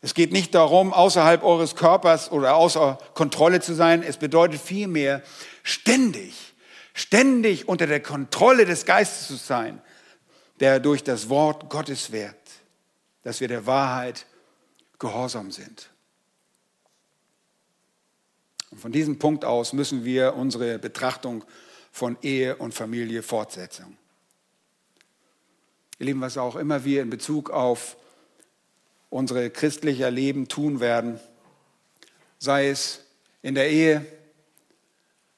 Es 0.00 0.14
geht 0.14 0.32
nicht 0.32 0.54
darum, 0.54 0.92
außerhalb 0.92 1.44
eures 1.44 1.76
Körpers 1.76 2.32
oder 2.32 2.56
außer 2.56 2.98
Kontrolle 3.14 3.60
zu 3.60 3.72
sein. 3.72 4.02
Es 4.02 4.16
bedeutet 4.16 4.60
vielmehr, 4.60 5.22
ständig, 5.62 6.54
ständig 6.92 7.68
unter 7.68 7.86
der 7.86 8.00
Kontrolle 8.00 8.64
des 8.64 8.84
Geistes 8.84 9.28
zu 9.28 9.36
sein 9.36 9.80
der 10.60 10.80
durch 10.80 11.02
das 11.04 11.28
Wort 11.28 11.68
Gottes 11.68 12.12
wirkt, 12.12 12.50
dass 13.22 13.40
wir 13.40 13.48
der 13.48 13.66
Wahrheit 13.66 14.26
gehorsam 14.98 15.50
sind. 15.50 15.90
Und 18.70 18.80
von 18.80 18.92
diesem 18.92 19.18
Punkt 19.18 19.44
aus 19.44 19.72
müssen 19.72 20.04
wir 20.04 20.34
unsere 20.34 20.78
Betrachtung 20.78 21.44
von 21.92 22.18
Ehe 22.22 22.56
und 22.56 22.74
Familie 22.74 23.22
fortsetzen. 23.22 23.96
Ihr 25.98 26.06
Lieben, 26.06 26.20
was 26.20 26.36
auch 26.36 26.56
immer 26.56 26.84
wir 26.84 27.00
in 27.02 27.10
Bezug 27.10 27.50
auf 27.50 27.96
unsere 29.08 29.48
christliche 29.50 30.10
Leben 30.10 30.48
tun 30.48 30.80
werden, 30.80 31.18
sei 32.38 32.68
es 32.68 33.00
in 33.40 33.54
der 33.54 33.70
Ehe, 33.70 34.04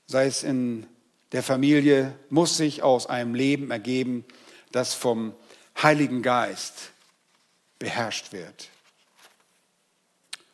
sei 0.07 0.26
es 0.26 0.42
in 0.42 0.87
der 1.33 1.42
Familie, 1.42 2.14
muss 2.31 2.57
sich 2.57 2.83
aus 2.83 3.07
einem 3.07 3.35
Leben 3.35 3.70
ergeben, 3.70 4.24
das 4.72 4.94
vom 4.94 5.35
Heiligen 5.83 6.22
Geist 6.22 6.90
beherrscht 7.78 8.33
wird. 8.33 8.68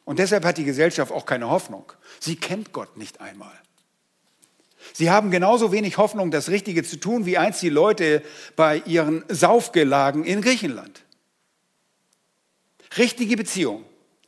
Und 0.04 0.18
deshalb 0.18 0.44
hat 0.44 0.58
die 0.58 0.64
Gesellschaft 0.64 1.12
auch 1.12 1.24
keine 1.24 1.48
Hoffnung. 1.48 1.92
Sie 2.20 2.36
kennt 2.36 2.72
Gott 2.72 2.96
nicht 2.96 3.20
einmal. 3.20 3.58
Sie 4.92 5.10
haben 5.10 5.30
genauso 5.30 5.72
wenig 5.72 5.96
Hoffnung, 5.96 6.30
das 6.30 6.50
Richtige 6.50 6.84
zu 6.84 7.00
tun, 7.00 7.24
wie 7.24 7.38
einst 7.38 7.62
die 7.62 7.70
Leute 7.70 8.22
bei 8.54 8.82
ihren 8.84 9.24
Saufgelagen 9.28 10.24
in 10.24 10.42
Griechenland. 10.42 11.00
Richtige 12.98 13.36
Beziehung, 13.36 13.84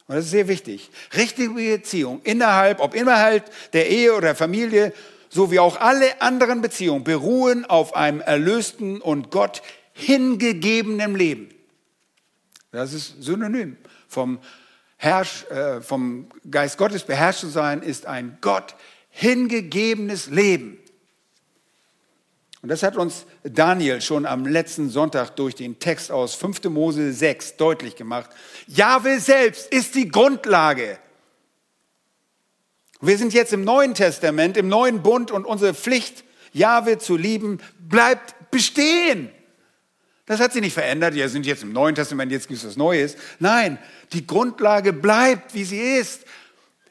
und 0.09 0.17
das 0.17 0.25
ist 0.25 0.31
sehr 0.31 0.49
wichtig, 0.49 0.91
richtige 1.15 1.51
Beziehung 1.51 2.23
innerhalb, 2.23 2.81
ob 2.81 2.95
innerhalb 2.95 3.51
der 3.73 3.89
Ehe 3.91 4.15
oder 4.15 4.35
Familie, 4.35 4.95
so 5.29 5.51
wie 5.51 5.59
auch 5.59 5.81
alle 5.81 6.21
anderen 6.21 6.63
Beziehungen, 6.63 7.05
beruhen 7.05 7.65
auf 7.65 7.95
einem 7.95 8.21
erlösten 8.21 9.01
und 9.01 9.31
Gott 9.31 9.63
hingegebenem 9.93 11.17
Leben. 11.17 11.49
Das 12.71 12.93
ist 12.93 13.23
synonym. 13.23 13.77
Vom, 14.09 14.39
Herrsch, 14.97 15.45
äh, 15.47 15.81
vom 15.81 16.29
Geist 16.51 16.79
Gottes 16.79 17.05
beherrscht 17.05 17.41
zu 17.41 17.49
sein, 17.49 17.83
ist 17.83 18.07
ein 18.07 18.39
Gott 18.41 18.75
hingegebenes 19.11 20.29
Leben. 20.29 20.79
Und 22.63 22.71
das 22.71 22.83
hat 22.83 22.97
uns 22.97 23.27
Daniel 23.45 24.01
schon 24.01 24.27
am 24.27 24.45
letzten 24.45 24.91
Sonntag 24.91 25.37
durch 25.37 25.55
den 25.55 25.79
Text 25.79 26.11
aus 26.11 26.35
5. 26.35 26.65
Mose 26.65 27.13
6 27.13 27.57
deutlich 27.57 27.97
gemacht. 27.97 28.31
Jahwe 28.67 29.21
selbst 29.21 29.73
ist 29.73 29.95
die 29.95 30.09
Grundlage. 30.09 30.99
Wir 33.07 33.19
sind 33.19 33.33
jetzt 33.33 33.53
im 33.53 33.65
Neuen 33.65 33.95
Testament, 33.95 34.57
im 34.57 34.69
neuen 34.69 35.03
Bund 35.03 35.31
und 35.31 35.45
unsere 35.45 35.75
Pflicht, 35.75 36.25
Jahwe 36.53 36.99
zu 36.99 37.17
lieben, 37.17 37.61
bleibt 37.79 38.51
bestehen. 38.51 39.31
Das 40.27 40.41
hat 40.41 40.53
sich 40.53 40.61
nicht 40.61 40.75
verändert. 40.75 41.15
Wir 41.15 41.29
sind 41.29 41.47
jetzt 41.47 41.63
im 41.63 41.73
Neuen 41.73 41.95
Testament, 41.95 42.33
jetzt 42.33 42.49
gibt 42.49 42.61
es 42.61 42.67
was 42.67 42.77
Neues. 42.77 43.17
Nein, 43.39 43.79
die 44.13 44.27
Grundlage 44.27 44.93
bleibt, 44.93 45.55
wie 45.55 45.65
sie 45.65 45.79
ist. 45.79 46.25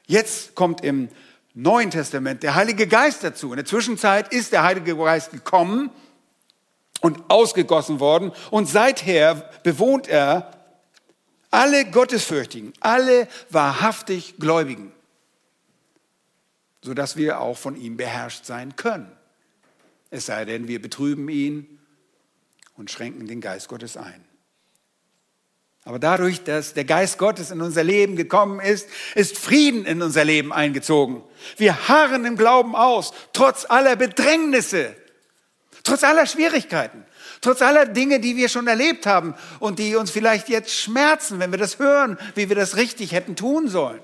Jetzt 0.08 0.56
kommt 0.56 0.84
im 0.86 1.10
Neuen 1.54 1.92
Testament 1.92 2.44
der 2.44 2.56
Heilige 2.56 2.88
Geist 2.88 3.24
dazu. 3.24 3.52
In 3.52 3.58
der 3.58 3.66
Zwischenzeit 3.66 4.32
ist 4.34 4.54
der 4.54 4.64
Heilige 4.64 4.96
Geist 4.96 5.32
gekommen 5.32 5.90
und 7.02 7.30
ausgegossen 7.30 8.00
worden 8.00 8.32
und 8.52 8.70
seither 8.70 9.50
bewohnt 9.64 10.08
er 10.08 10.52
alle 11.52 11.86
Gottesfürchtigen, 11.86 12.74
alle 12.80 13.28
wahrhaftig 13.50 14.36
Gläubigen, 14.40 14.92
sodass 16.86 17.18
wir 17.18 17.42
auch 17.42 17.58
von 17.58 17.76
ihm 17.76 17.98
beherrscht 17.98 18.46
sein 18.46 18.76
können. 18.76 19.12
Es 20.12 20.28
sei 20.28 20.46
denn, 20.46 20.68
wir 20.68 20.80
betrüben 20.80 21.28
ihn 21.30 21.80
und 22.78 22.92
schränken 22.92 23.28
den 23.28 23.42
Geist 23.42 23.68
Gottes 23.68 23.98
ein. 23.98 24.24
Aber 25.84 26.00
dadurch, 26.00 26.44
dass 26.44 26.74
der 26.74 26.86
Geist 26.86 27.18
Gottes 27.18 27.52
in 27.52 27.62
unser 27.62 27.84
Leben 27.84 28.16
gekommen 28.16 28.60
ist, 28.60 28.88
ist 29.16 29.38
Frieden 29.38 29.86
in 29.86 30.02
unser 30.02 30.24
Leben 30.24 30.54
eingezogen. 30.54 31.24
Wir 31.58 31.88
harren 31.88 32.26
im 32.26 32.38
Glauben 32.38 32.76
aus, 32.76 33.14
trotz 33.34 33.66
aller 33.70 33.96
Bedrängnisse, 33.96 34.96
trotz 35.84 36.04
aller 36.04 36.26
Schwierigkeiten, 36.26 37.04
trotz 37.42 37.62
aller 37.62 37.86
Dinge, 37.86 38.20
die 38.20 38.36
wir 38.36 38.50
schon 38.50 38.68
erlebt 38.68 39.06
haben 39.06 39.36
und 39.60 39.80
die 39.80 39.96
uns 39.96 40.12
vielleicht 40.12 40.50
jetzt 40.50 40.72
schmerzen, 40.72 41.40
wenn 41.40 41.52
wir 41.52 41.60
das 41.60 41.80
hören, 41.80 42.18
wie 42.36 42.50
wir 42.50 42.56
das 42.56 42.78
richtig 42.78 43.12
hätten 43.12 43.36
tun 43.36 43.70
sollen. 43.70 44.02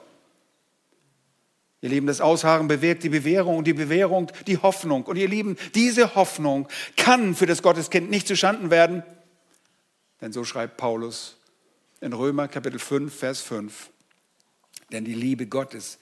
Ihr 1.81 1.89
Lieben, 1.89 2.05
das 2.05 2.21
Ausharren 2.21 2.67
bewirkt 2.67 3.03
die 3.03 3.09
Bewährung 3.09 3.57
und 3.57 3.65
die 3.65 3.73
Bewährung 3.73 4.31
die 4.45 4.59
Hoffnung. 4.59 5.03
Und 5.03 5.17
ihr 5.17 5.27
Lieben, 5.27 5.57
diese 5.73 6.13
Hoffnung 6.13 6.67
kann 6.95 7.33
für 7.33 7.47
das 7.47 7.63
Gotteskind 7.63 8.11
nicht 8.11 8.27
zustanden 8.27 8.69
werden, 8.69 9.03
denn 10.21 10.31
so 10.31 10.43
schreibt 10.43 10.77
Paulus 10.77 11.37
in 11.99 12.13
Römer 12.13 12.47
Kapitel 12.47 12.77
5, 12.77 13.13
Vers 13.13 13.41
5. 13.41 13.89
Denn 14.91 15.05
die 15.05 15.15
Liebe 15.15 15.47
Gottes 15.47 15.97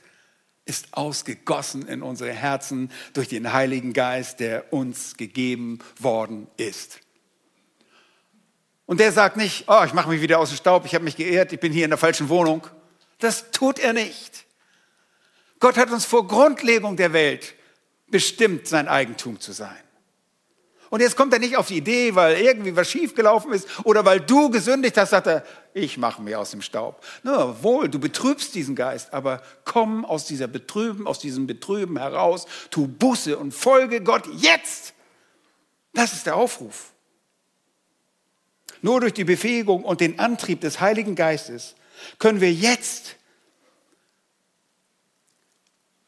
ist 0.65 0.93
ausgegossen 0.93 1.87
in 1.87 2.03
unsere 2.03 2.31
Herzen 2.31 2.91
durch 3.13 3.29
den 3.29 3.53
Heiligen 3.53 3.93
Geist, 3.93 4.41
der 4.41 4.73
uns 4.73 5.15
gegeben 5.15 5.79
worden 5.97 6.47
ist. 6.57 6.99
Und 8.85 8.99
der 8.99 9.11
sagt 9.11 9.37
nicht, 9.37 9.65
oh, 9.67 9.83
ich 9.85 9.93
mache 9.93 10.09
mich 10.09 10.21
wieder 10.21 10.39
aus 10.39 10.49
dem 10.49 10.57
Staub, 10.57 10.85
ich 10.85 10.95
habe 10.95 11.05
mich 11.05 11.15
geehrt, 11.15 11.53
ich 11.53 11.59
bin 11.59 11.71
hier 11.71 11.85
in 11.85 11.91
der 11.91 11.97
falschen 11.97 12.27
Wohnung. 12.27 12.67
Das 13.19 13.51
tut 13.51 13.79
er 13.79 13.93
nicht. 13.93 14.45
Gott 15.59 15.77
hat 15.77 15.91
uns 15.91 16.05
vor 16.05 16.27
Grundlegung 16.27 16.95
der 16.95 17.13
Welt 17.13 17.55
bestimmt, 18.07 18.67
sein 18.67 18.87
Eigentum 18.87 19.39
zu 19.39 19.51
sein. 19.51 19.77
Und 20.89 21.01
jetzt 21.01 21.15
kommt 21.15 21.33
er 21.33 21.39
nicht 21.39 21.55
auf 21.55 21.67
die 21.67 21.77
Idee, 21.77 22.15
weil 22.15 22.37
irgendwie 22.37 22.75
was 22.75 22.89
schiefgelaufen 22.89 23.53
ist 23.53 23.67
oder 23.83 24.05
weil 24.05 24.19
du 24.21 24.49
gesündigt 24.49 24.97
hast, 24.97 25.11
sagt 25.11 25.27
er, 25.27 25.45
ich 25.73 25.97
mache 25.97 26.21
mir 26.21 26.39
aus 26.39 26.49
dem 26.49 26.63
Staub. 26.63 27.05
Na 27.21 27.61
wohl, 27.61 27.89
du 27.89 27.99
betrübst 27.99 28.55
diesen 28.55 28.75
Geist, 28.75 29.13
aber 29.13 29.43
komm 29.65 30.03
aus 30.03 30.25
dieser 30.25 30.47
Betrüben, 30.47 31.05
aus 31.05 31.19
diesem 31.19 31.45
Betrüben 31.45 31.99
heraus, 31.99 32.47
tu 32.71 32.87
Buße 32.87 33.37
und 33.37 33.53
folge 33.53 34.01
Gott 34.01 34.27
jetzt. 34.37 34.93
Das 35.93 36.13
ist 36.13 36.25
der 36.25 36.35
Aufruf. 36.35 36.91
Nur 38.81 39.01
durch 39.01 39.13
die 39.13 39.25
Befähigung 39.25 39.83
und 39.83 40.01
den 40.01 40.17
Antrieb 40.17 40.61
des 40.61 40.79
Heiligen 40.79 41.13
Geistes 41.13 41.75
können 42.17 42.41
wir 42.41 42.51
jetzt 42.51 43.17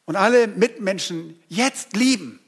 und 0.04 0.16
alle 0.16 0.46
Mitmenschen 0.46 1.40
jetzt 1.48 1.96
lieben. 1.96 2.40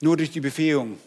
Nur 0.00 0.16
durch 0.16 0.30
die 0.30 0.40
Befähigung, 0.40 0.98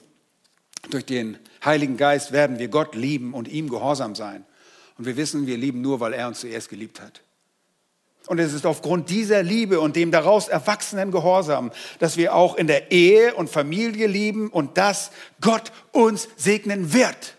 durch 0.90 1.06
den 1.06 1.38
Heiligen 1.64 1.98
Geist 1.98 2.32
werden 2.32 2.60
wir 2.60 2.68
Gott 2.68 2.96
lieben 2.96 3.34
und 3.34 3.48
ihm 3.48 3.70
gehorsam 3.70 4.16
sein. 4.16 4.46
Und 4.98 5.06
wir 5.06 5.18
wissen, 5.18 5.48
wir 5.48 5.58
lieben 5.58 5.82
nur, 5.82 6.00
weil 6.00 6.14
er 6.14 6.28
uns 6.28 6.40
zuerst 6.40 6.70
geliebt 6.70 7.02
hat. 7.02 7.22
Und 8.28 8.40
es 8.40 8.54
ist 8.54 8.66
aufgrund 8.66 9.10
dieser 9.10 9.44
Liebe 9.44 9.80
und 9.80 9.96
dem 9.96 10.12
daraus 10.12 10.48
erwachsenen 10.48 11.12
Gehorsam, 11.12 11.72
dass 12.00 12.18
wir 12.18 12.34
auch 12.34 12.56
in 12.56 12.68
der 12.68 12.92
Ehe 12.92 13.36
und 13.36 13.50
Familie 13.50 14.08
lieben 14.08 14.50
und 14.50 14.78
dass 14.78 15.12
Gott 15.42 15.72
uns 15.92 16.28
segnen 16.36 16.94
wird. 16.94 17.36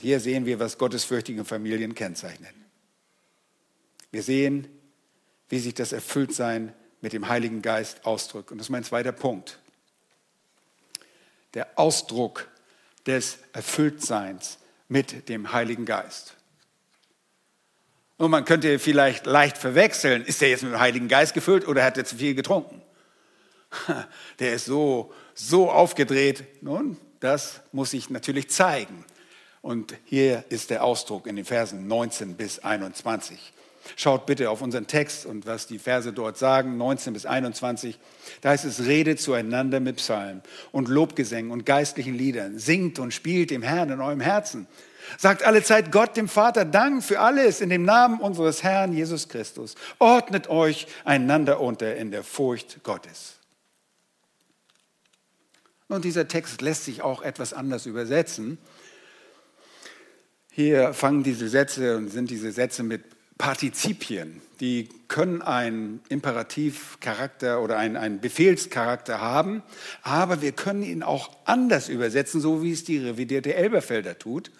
Hier 0.00 0.18
sehen 0.18 0.46
wir, 0.46 0.58
was 0.58 0.78
gottesfürchtige 0.78 1.44
Familien 1.44 1.94
kennzeichnet. 1.94 2.54
Wir 4.12 4.22
sehen, 4.22 4.68
wie 5.48 5.58
sich 5.58 5.74
das 5.74 5.92
Erfülltsein 5.92 6.72
mit 7.00 7.12
dem 7.12 7.28
Heiligen 7.28 7.62
Geist 7.62 8.06
ausdrückt. 8.06 8.52
Und 8.52 8.58
das 8.58 8.66
ist 8.66 8.70
mein 8.70 8.84
zweiter 8.84 9.12
Punkt. 9.12 9.58
Der 11.54 11.78
Ausdruck 11.78 12.48
des 13.06 13.38
Erfülltseins 13.52 14.58
mit 14.88 15.28
dem 15.28 15.52
Heiligen 15.52 15.84
Geist. 15.84 16.36
Und 18.18 18.30
man 18.30 18.44
könnte 18.44 18.78
vielleicht 18.78 19.26
leicht 19.26 19.58
verwechseln, 19.58 20.24
ist 20.24 20.40
er 20.42 20.50
jetzt 20.50 20.62
mit 20.62 20.72
dem 20.72 20.78
Heiligen 20.78 21.08
Geist 21.08 21.34
gefüllt 21.34 21.66
oder 21.66 21.82
hat 21.82 21.98
er 21.98 22.04
zu 22.04 22.16
viel 22.16 22.34
getrunken? 22.34 22.80
Der 24.38 24.54
ist 24.54 24.66
so, 24.66 25.12
so 25.34 25.70
aufgedreht. 25.70 26.62
Nun, 26.62 26.98
das 27.20 27.62
muss 27.72 27.90
sich 27.90 28.10
natürlich 28.10 28.50
zeigen. 28.50 29.04
Und 29.62 29.96
hier 30.04 30.44
ist 30.48 30.70
der 30.70 30.82
Ausdruck 30.82 31.26
in 31.26 31.36
den 31.36 31.44
Versen 31.44 31.86
19 31.86 32.36
bis 32.36 32.58
21. 32.58 33.52
Schaut 33.96 34.26
bitte 34.26 34.50
auf 34.50 34.62
unseren 34.62 34.86
Text 34.86 35.26
und 35.26 35.46
was 35.46 35.66
die 35.66 35.78
Verse 35.78 36.12
dort 36.12 36.38
sagen, 36.38 36.76
19 36.76 37.12
bis 37.12 37.26
21. 37.26 37.98
Da 38.40 38.50
heißt 38.50 38.64
es, 38.64 38.86
redet 38.86 39.20
zueinander 39.20 39.80
mit 39.80 39.96
Psalmen 39.96 40.42
und 40.70 40.88
Lobgesängen 40.88 41.50
und 41.50 41.66
geistlichen 41.66 42.14
Liedern. 42.14 42.58
Singt 42.58 42.98
und 42.98 43.12
spielt 43.12 43.50
dem 43.50 43.62
Herrn 43.62 43.90
in 43.90 44.00
eurem 44.00 44.20
Herzen. 44.20 44.66
Sagt 45.18 45.42
alle 45.42 45.62
Zeit 45.62 45.92
Gott, 45.92 46.16
dem 46.16 46.28
Vater, 46.28 46.64
Dank 46.64 47.02
für 47.02 47.20
alles 47.20 47.60
in 47.60 47.70
dem 47.70 47.84
Namen 47.84 48.20
unseres 48.20 48.62
Herrn 48.62 48.92
Jesus 48.92 49.28
Christus. 49.28 49.74
Ordnet 49.98 50.48
euch 50.48 50.86
einander 51.04 51.60
unter 51.60 51.96
in 51.96 52.10
der 52.10 52.22
Furcht 52.22 52.82
Gottes. 52.82 53.34
Und 55.88 56.04
dieser 56.04 56.28
Text 56.28 56.62
lässt 56.62 56.84
sich 56.84 57.02
auch 57.02 57.22
etwas 57.22 57.52
anders 57.52 57.84
übersetzen. 57.84 58.58
Hier 60.50 60.94
fangen 60.94 61.22
diese 61.22 61.48
Sätze 61.48 61.96
und 61.96 62.08
sind 62.08 62.30
diese 62.30 62.52
Sätze 62.52 62.82
mit 62.82 63.11
Partizipien, 63.38 64.40
die 64.60 64.88
können 65.08 65.42
einen 65.42 66.00
Imperativcharakter 66.08 67.60
oder 67.60 67.78
einen, 67.78 67.96
einen 67.96 68.20
Befehlscharakter 68.20 69.20
haben, 69.20 69.62
aber 70.02 70.42
wir 70.42 70.52
können 70.52 70.82
ihn 70.82 71.02
auch 71.02 71.30
anders 71.44 71.88
übersetzen, 71.88 72.40
so 72.40 72.62
wie 72.62 72.72
es 72.72 72.84
die 72.84 72.98
revidierte 72.98 73.54
Elberfelder 73.54 74.18
tut. 74.18 74.50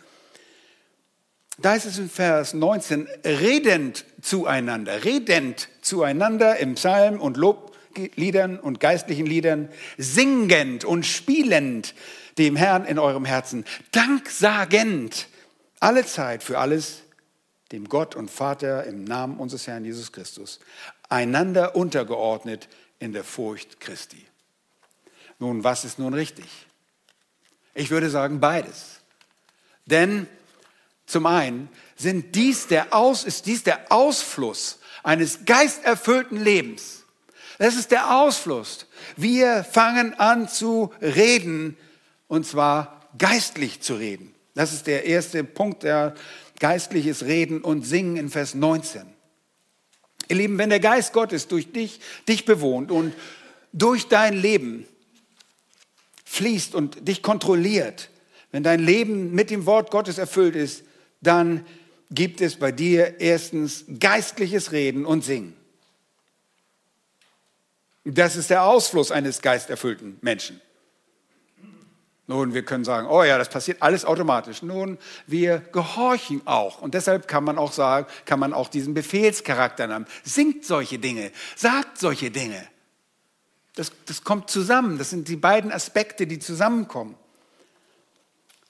Da 1.59 1.75
ist 1.75 1.85
es 1.85 1.99
in 1.99 2.09
Vers 2.09 2.55
19, 2.55 3.07
redend 3.25 4.05
zueinander, 4.21 5.05
redend 5.05 5.69
zueinander 5.83 6.57
im 6.57 6.75
Psalm 6.75 7.21
und 7.21 7.37
Lobliedern 7.37 8.59
und 8.59 8.81
geistlichen 8.81 9.27
Liedern, 9.27 9.69
singend 9.99 10.85
und 10.85 11.07
spielend 11.07 11.95
dem 12.39 12.57
Herrn 12.57 12.87
in 12.87 12.99
eurem 12.99 13.27
Herzen, 13.27 13.65
danksagend, 13.93 15.29
alle 15.79 16.07
Zeit 16.07 16.43
für 16.43 16.59
alles, 16.59 17.03
dem 17.73 17.89
Gott 17.89 18.15
und 18.15 18.31
Vater 18.31 18.85
im 18.85 19.05
Namen 19.05 19.39
unseres 19.39 19.67
Herrn 19.67 19.85
Jesus 19.85 20.13
Christus, 20.13 20.61
einander 21.09 21.75
untergeordnet 21.75 22.69
in 22.99 23.13
der 23.13 23.25
Furcht 23.25 23.81
Christi. 23.81 24.25
Nun, 25.39 25.65
was 25.65 25.85
ist 25.85 25.99
nun 25.99 26.15
richtig? 26.15 26.47
Ich 27.75 27.91
würde 27.91 28.11
sagen 28.11 28.39
beides. 28.39 29.01
Denn 29.87 30.29
zum 31.07 31.27
einen 31.27 31.69
sind 31.97 32.35
dies 32.35 32.69
der 32.69 32.95
Aus, 32.95 33.25
ist 33.25 33.47
dies 33.47 33.65
der 33.65 33.91
Ausfluss 33.91 34.79
eines 35.03 35.45
geisterfüllten 35.45 36.43
Lebens. 36.43 37.03
Das 37.59 37.75
ist 37.77 37.91
der 37.91 38.17
Ausfluss. 38.17 38.87
Wir 39.17 39.65
fangen 39.65 40.15
an 40.15 40.49
zu 40.49 40.93
reden, 41.01 41.77
und 42.29 42.47
zwar 42.47 43.09
geistlich 43.19 43.81
zu 43.83 43.95
reden. 43.95 44.35
Das 44.55 44.73
ist 44.73 44.87
der 44.87 45.05
erste 45.05 45.45
Punkt, 45.45 45.83
der 45.83 46.15
geistliches 46.63 47.25
Reden 47.25 47.61
und 47.61 47.85
Singen 47.85 48.17
in 48.17 48.31
Vers 48.31 48.55
19. 48.55 49.03
Ihr 50.29 50.37
Lieben, 50.37 50.59
wenn 50.59 50.71
der 50.71 50.79
Geist 50.79 51.13
Gottes 51.13 51.49
durch 51.49 51.73
dich, 51.73 51.99
dich 52.29 52.45
bewohnt 52.45 52.93
und 52.93 53.15
durch 53.73 54.07
dein 54.07 54.35
Leben 54.35 54.87
fließt 56.25 56.77
und 56.77 57.09
dich 57.09 57.21
kontrolliert, 57.21 58.11
wenn 58.53 58.63
dein 58.63 58.79
Leben 58.79 59.33
mit 59.33 59.51
dem 59.51 59.67
Wort 59.67 59.91
Gottes 59.91 60.19
erfüllt 60.19 60.55
ist, 60.55 60.85
dann 61.21 61.67
gibt 62.13 62.41
es 62.41 62.55
bei 62.55 62.71
dir 62.71 63.21
erstens 63.21 63.85
geistliches 63.99 64.71
Reden 64.71 65.05
und 65.05 65.25
Singen. 65.25 65.57
Das 68.05 68.37
ist 68.37 68.51
der 68.51 68.63
Ausfluss 68.63 69.11
eines 69.11 69.43
geisterfüllten 69.43 70.17
Menschen. 70.21 70.61
Nun, 72.33 72.55
wir 72.55 72.65
können 72.65 72.83
sagen, 72.83 73.09
oh 73.09 73.23
ja, 73.23 73.37
das 73.37 73.51
passiert 73.51 73.83
alles 73.83 74.07
automatisch. 74.07 74.63
Nun, 74.63 74.97
wir 75.27 75.59
gehorchen 75.59 76.41
auch. 76.47 76.81
Und 76.81 76.95
deshalb 76.95 77.29
kann 77.29 77.45
man 77.45 77.59
auch 77.59 77.73
sagen, 77.73 78.07
kann 78.25 78.41
man 78.41 78.55
auch 78.55 78.69
diesen 78.69 78.95
Befehlscharakter 78.95 79.87
haben. 79.87 80.07
Singt 80.25 80.65
solche 80.65 80.99
Dinge, 80.99 81.31
sagt 81.57 81.99
solche 81.99 82.31
Dinge. 82.31 82.67
Das, 83.75 83.93
das 84.07 84.25
kommt 84.25 84.49
zusammen. 84.49 84.97
Das 84.97 85.11
sind 85.11 85.29
die 85.29 85.37
beiden 85.37 85.71
Aspekte, 85.71 86.27
die 86.27 86.39
zusammenkommen. 86.39 87.17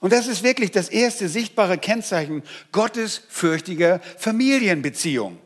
Und 0.00 0.12
das 0.12 0.26
ist 0.26 0.42
wirklich 0.42 0.72
das 0.72 0.88
erste 0.88 1.28
sichtbare 1.28 1.78
Kennzeichen 1.78 2.42
gottesfürchtiger 2.72 4.00
Familienbeziehung. 4.18 5.38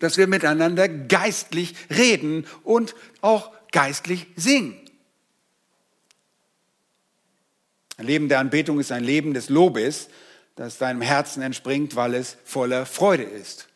Dass 0.00 0.18
wir 0.18 0.26
miteinander 0.26 0.86
geistlich 0.86 1.74
reden 1.88 2.46
und 2.62 2.94
auch 3.22 3.52
geistlich 3.72 4.26
singen. 4.36 4.89
Ein 8.00 8.06
Leben 8.06 8.28
der 8.30 8.38
Anbetung 8.38 8.80
ist 8.80 8.92
ein 8.92 9.04
Leben 9.04 9.34
des 9.34 9.50
Lobes, 9.50 10.08
das 10.56 10.78
deinem 10.78 11.02
Herzen 11.02 11.42
entspringt, 11.42 11.96
weil 11.96 12.14
es 12.14 12.38
voller 12.44 12.86
Freude 12.86 13.24
ist. 13.24 13.68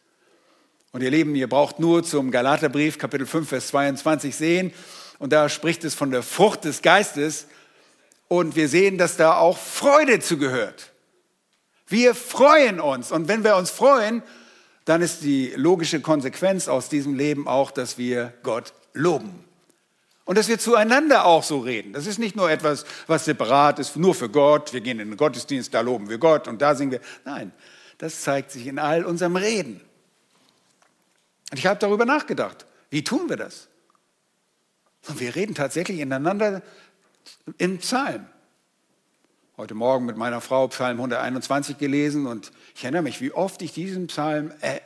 Und 0.93 1.03
ihr 1.03 1.11
Lieben, 1.11 1.35
ihr 1.35 1.47
braucht 1.47 1.79
nur 1.79 2.03
zum 2.05 2.31
Galaterbrief, 2.31 2.97
Kapitel 2.97 3.27
5, 3.27 3.47
Vers 3.47 3.67
22 3.67 4.35
sehen. 4.35 4.73
Und 5.19 5.35
da 5.35 5.51
spricht 5.51 5.85
es 5.85 5.95
von 5.95 6.11
der 6.11 6.23
Frucht 6.23 6.65
des 6.65 6.81
Geistes. 6.81 7.49
Und 8.27 8.57
wir 8.57 8.69
sehen, 8.69 8.97
dass 8.97 9.19
da 9.19 9.37
auch 9.37 9.59
Freude 9.59 10.21
zugehört. 10.21 10.93
Wir 11.87 12.15
freuen 12.15 12.81
uns. 12.81 13.13
Und 13.13 13.29
wenn 13.29 13.45
wir 13.45 13.57
uns 13.57 13.69
freuen, 13.71 14.23
dann 14.87 15.03
ist 15.03 15.23
die 15.23 15.53
logische 15.55 16.01
Konsequenz 16.01 16.69
aus 16.69 16.89
diesem 16.89 17.15
Leben 17.15 17.47
auch, 17.47 17.71
dass 17.71 17.99
wir 17.99 18.33
Gott 18.43 18.73
loben. 18.95 19.44
Und 20.25 20.39
dass 20.39 20.49
wir 20.49 20.59
zueinander 20.59 21.27
auch 21.27 21.43
so 21.43 21.59
reden. 21.59 21.93
Das 21.93 22.07
ist 22.07 22.19
nicht 22.19 22.35
nur 22.35 22.51
etwas, 22.51 22.87
was 23.07 23.27
separat 23.27 23.79
ist, 23.79 23.97
nur 23.97 24.15
für 24.15 24.31
Gott. 24.31 24.73
Wir 24.73 24.81
gehen 24.81 24.99
in 24.99 25.11
den 25.11 25.17
Gottesdienst, 25.19 25.75
da 25.75 25.83
loben 25.83 26.09
wir 26.09 26.19
Gott 26.19 26.49
und 26.49 26.63
da 26.63 26.75
singen 26.75 26.93
wir. 26.93 27.01
Nein, 27.25 27.53
das 27.99 28.23
zeigt 28.23 28.51
sich 28.51 28.67
in 28.67 28.79
all 28.79 29.05
unserem 29.05 29.37
Reden. 29.37 29.81
Und 31.51 31.59
ich 31.59 31.67
habe 31.67 31.79
darüber 31.79 32.07
nachgedacht. 32.07 32.67
Wie 32.89 33.05
tun 33.05 33.29
wir 33.29 33.37
das? 33.37 33.69
Und 35.09 35.21
wir 35.21 35.35
reden 35.35 35.55
tatsächlich 35.55 36.01
ineinander 36.01 36.63
im 37.59 37.79
Psalm. 37.79 38.27
Heute 39.57 39.75
Morgen 39.75 40.07
mit 40.07 40.17
meiner 40.17 40.41
Frau 40.41 40.69
Psalm 40.69 40.97
121 40.97 41.77
gelesen 41.77 42.27
und 42.27 42.51
ich 42.75 42.85
erinnere 42.85 43.03
mich, 43.03 43.21
wie 43.21 43.31
oft 43.33 43.61
ich 43.63 43.73
diesen 43.73 44.07
Psalm 44.07 44.53
äh, 44.61 44.81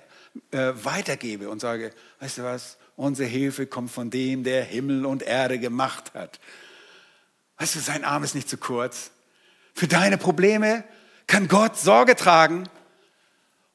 äh, 0.51 0.75
weitergebe 0.85 1.49
und 1.49 1.61
sage, 1.61 1.93
weißt 2.21 2.39
du 2.39 2.43
was, 2.43 2.78
unsere 2.99 3.29
Hilfe 3.29 3.67
kommt 3.67 3.91
von 3.91 4.11
dem, 4.11 4.43
der 4.43 4.65
Himmel 4.65 5.07
und 5.07 5.23
Erde 5.23 5.59
gemacht 5.59 6.13
hat. 6.15 6.41
Weißt 7.57 7.77
du, 7.77 7.79
sein 7.79 8.05
Arm 8.05 8.25
ist 8.25 8.35
nicht 8.35 8.49
zu 8.49 8.59
kurz. 8.59 9.13
Für 9.73 9.87
deine 9.87 10.19
Probleme 10.19 10.83
kann 11.29 11.47
Gott 11.47 11.79
Sorge 11.79 12.17
tragen. 12.17 12.69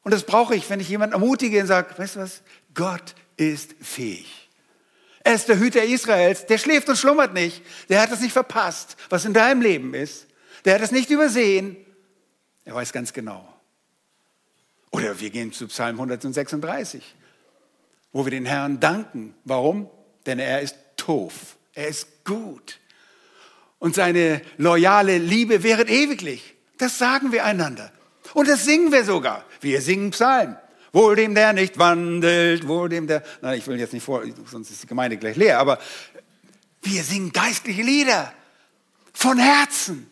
Und 0.04 0.14
das 0.14 0.26
brauche 0.26 0.56
ich, 0.56 0.70
wenn 0.70 0.82
ich 0.82 0.90
jemanden 0.90 1.14
ermutige 1.14 1.62
und 1.62 1.68
sage, 1.68 1.98
weißt 1.98 2.18
du 2.18 2.20
was, 2.20 2.42
Gott 2.74 3.16
ist 3.38 3.74
fähig. 3.82 4.50
Er 5.24 5.36
ist 5.36 5.48
der 5.48 5.58
Hüter 5.58 5.84
Israels, 5.84 6.46
der 6.46 6.58
schläft 6.58 6.90
und 6.90 6.98
schlummert 6.98 7.34
nicht. 7.34 7.62
Der 7.88 8.02
hat 8.02 8.12
es 8.12 8.20
nicht 8.20 8.34
verpasst, 8.34 8.98
was 9.10 9.24
in 9.24 9.34
deinem 9.34 9.62
Leben 9.62 9.94
ist. 9.94 10.28
Der 10.66 10.76
hat 10.76 10.82
es 10.82 10.92
nicht 10.92 11.10
übersehen. 11.10 11.78
Er 12.66 12.76
weiß 12.76 12.92
ganz 12.92 13.14
genau. 13.14 13.48
Oder 14.92 15.18
wir 15.18 15.30
gehen 15.30 15.54
zu 15.54 15.68
Psalm 15.68 15.96
136, 15.96 17.16
wo 18.14 18.26
wir 18.26 18.32
den 18.32 18.46
Herrn 18.46 18.80
danken. 18.80 19.36
Warum? 19.44 19.90
Denn 20.26 20.40
er 20.40 20.62
ist 20.62 20.78
Tof. 20.96 21.58
Er 21.74 21.88
ist 21.88 22.24
gut. 22.24 22.80
Und 23.80 23.96
seine 23.96 24.42
loyale 24.58 25.18
Liebe 25.18 25.64
wäret 25.64 25.90
ewiglich. 25.90 26.56
Das 26.78 26.98
sagen 26.98 27.32
wir 27.34 27.44
einander. 27.44 27.92
Und 28.34 28.48
das 28.48 28.64
singen 28.64 28.92
wir 28.92 29.04
sogar. 29.04 29.44
Wir 29.60 29.82
singen 29.82 30.12
Psalmen. 30.12 30.56
Wohl 30.94 31.16
dem, 31.16 31.34
der 31.34 31.54
nicht 31.54 31.80
wandelt, 31.80 32.68
wohl 32.68 32.88
dem, 32.88 33.08
der. 33.08 33.24
Nein, 33.42 33.58
ich 33.58 33.68
will 33.68 33.80
jetzt 33.80 33.94
nicht 33.94 34.04
vor, 34.04 34.24
sonst 34.46 34.70
ist 34.70 34.84
die 34.84 34.88
Gemeinde 34.88 35.18
gleich 35.18 35.36
leer. 35.36 35.60
Aber 35.60 35.80
wir 36.84 37.04
singen 37.04 37.32
geistliche 37.32 37.82
Lieder 37.82 38.32
von 39.12 39.40
Herzen. 39.40 40.10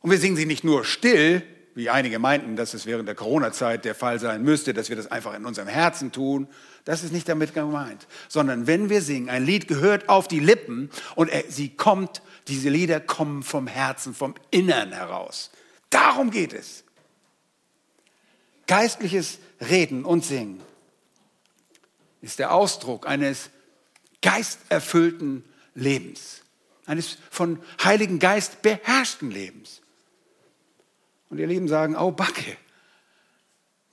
Und 0.00 0.10
wir 0.10 0.18
singen 0.18 0.36
sie 0.36 0.46
nicht 0.46 0.64
nur 0.64 0.84
still, 0.84 1.42
wie 1.74 1.90
einige 1.90 2.18
meinten, 2.18 2.56
dass 2.56 2.72
es 2.74 2.86
während 2.86 3.08
der 3.08 3.14
Corona-Zeit 3.14 3.84
der 3.84 3.94
Fall 3.94 4.20
sein 4.20 4.42
müsste, 4.42 4.74
dass 4.74 4.88
wir 4.88 4.96
das 4.96 5.10
einfach 5.10 5.34
in 5.34 5.44
unserem 5.44 5.68
Herzen 5.68 6.12
tun. 6.12 6.46
Das 6.84 7.02
ist 7.02 7.12
nicht 7.12 7.28
damit 7.28 7.54
gemeint, 7.54 8.06
sondern 8.28 8.66
wenn 8.66 8.90
wir 8.90 9.02
singen, 9.02 9.28
ein 9.28 9.44
Lied 9.44 9.66
gehört 9.66 10.08
auf 10.08 10.28
die 10.28 10.40
Lippen 10.40 10.90
und 11.16 11.30
sie 11.48 11.70
kommt, 11.70 12.22
diese 12.46 12.68
Lieder 12.68 13.00
kommen 13.00 13.42
vom 13.42 13.66
Herzen, 13.66 14.14
vom 14.14 14.34
Innern 14.50 14.92
heraus. 14.92 15.50
Darum 15.90 16.30
geht 16.30 16.52
es. 16.52 16.84
Geistliches 18.66 19.38
Reden 19.60 20.04
und 20.04 20.24
Singen 20.24 20.60
ist 22.22 22.38
der 22.38 22.54
Ausdruck 22.54 23.06
eines 23.06 23.50
geisterfüllten 24.22 25.44
Lebens, 25.74 26.42
eines 26.86 27.18
von 27.30 27.58
Heiligen 27.82 28.18
Geist 28.18 28.62
beherrschten 28.62 29.30
Lebens. 29.30 29.82
Und 31.30 31.38
ihr 31.38 31.46
Lieben 31.46 31.68
sagen, 31.68 31.96
oh 31.96 32.10
Backe, 32.10 32.56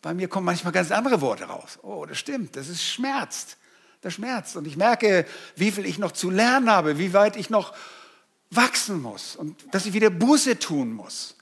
bei 0.02 0.14
mir 0.14 0.28
kommen 0.28 0.46
manchmal 0.46 0.74
ganz 0.74 0.92
andere 0.92 1.22
Worte 1.22 1.46
raus. 1.46 1.80
Oh, 1.84 2.06
das 2.06 2.18
stimmt, 2.18 2.56
das 2.56 2.68
ist 2.68 2.84
schmerzt. 2.84 3.58
Das 4.02 4.16
schmerzt. 4.16 4.56
Und 4.56 4.66
ich 4.66 4.78
merke, 4.78 5.26
wie 5.56 5.72
viel 5.72 5.86
ich 5.86 6.00
noch 6.00 6.12
zu 6.12 6.32
lernen 6.32 6.70
habe, 6.70 6.98
wie 6.98 7.14
weit 7.14 7.36
ich 7.36 7.50
noch 7.50 7.74
wachsen 8.50 9.02
muss 9.02 9.36
und 9.36 9.56
dass 9.74 9.86
ich 9.86 9.94
wieder 9.94 10.10
Buße 10.10 10.60
tun 10.60 10.92
muss. 10.92 11.36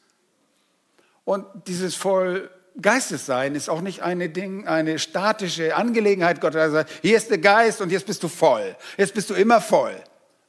Und 1.24 1.46
dieses 1.68 1.96
voll 1.96 2.50
Geistessein 2.82 3.56
ist 3.56 3.70
auch 3.70 3.82
nicht 3.82 4.04
eine 4.04 4.30
Ding, 4.30 4.68
eine 4.68 5.00
statische 5.00 5.76
Angelegenheit. 5.76 6.42
Gott 6.42 6.54
sagt, 6.54 6.92
hier 7.02 7.18
ist 7.18 7.30
der 7.30 7.38
Geist 7.38 7.82
und 7.82 7.92
jetzt 7.92 8.06
bist 8.06 8.24
du 8.24 8.28
voll. 8.28 8.76
Jetzt 8.98 9.14
bist 9.14 9.30
du 9.30 9.34
immer 9.34 9.62
voll. 9.62 9.96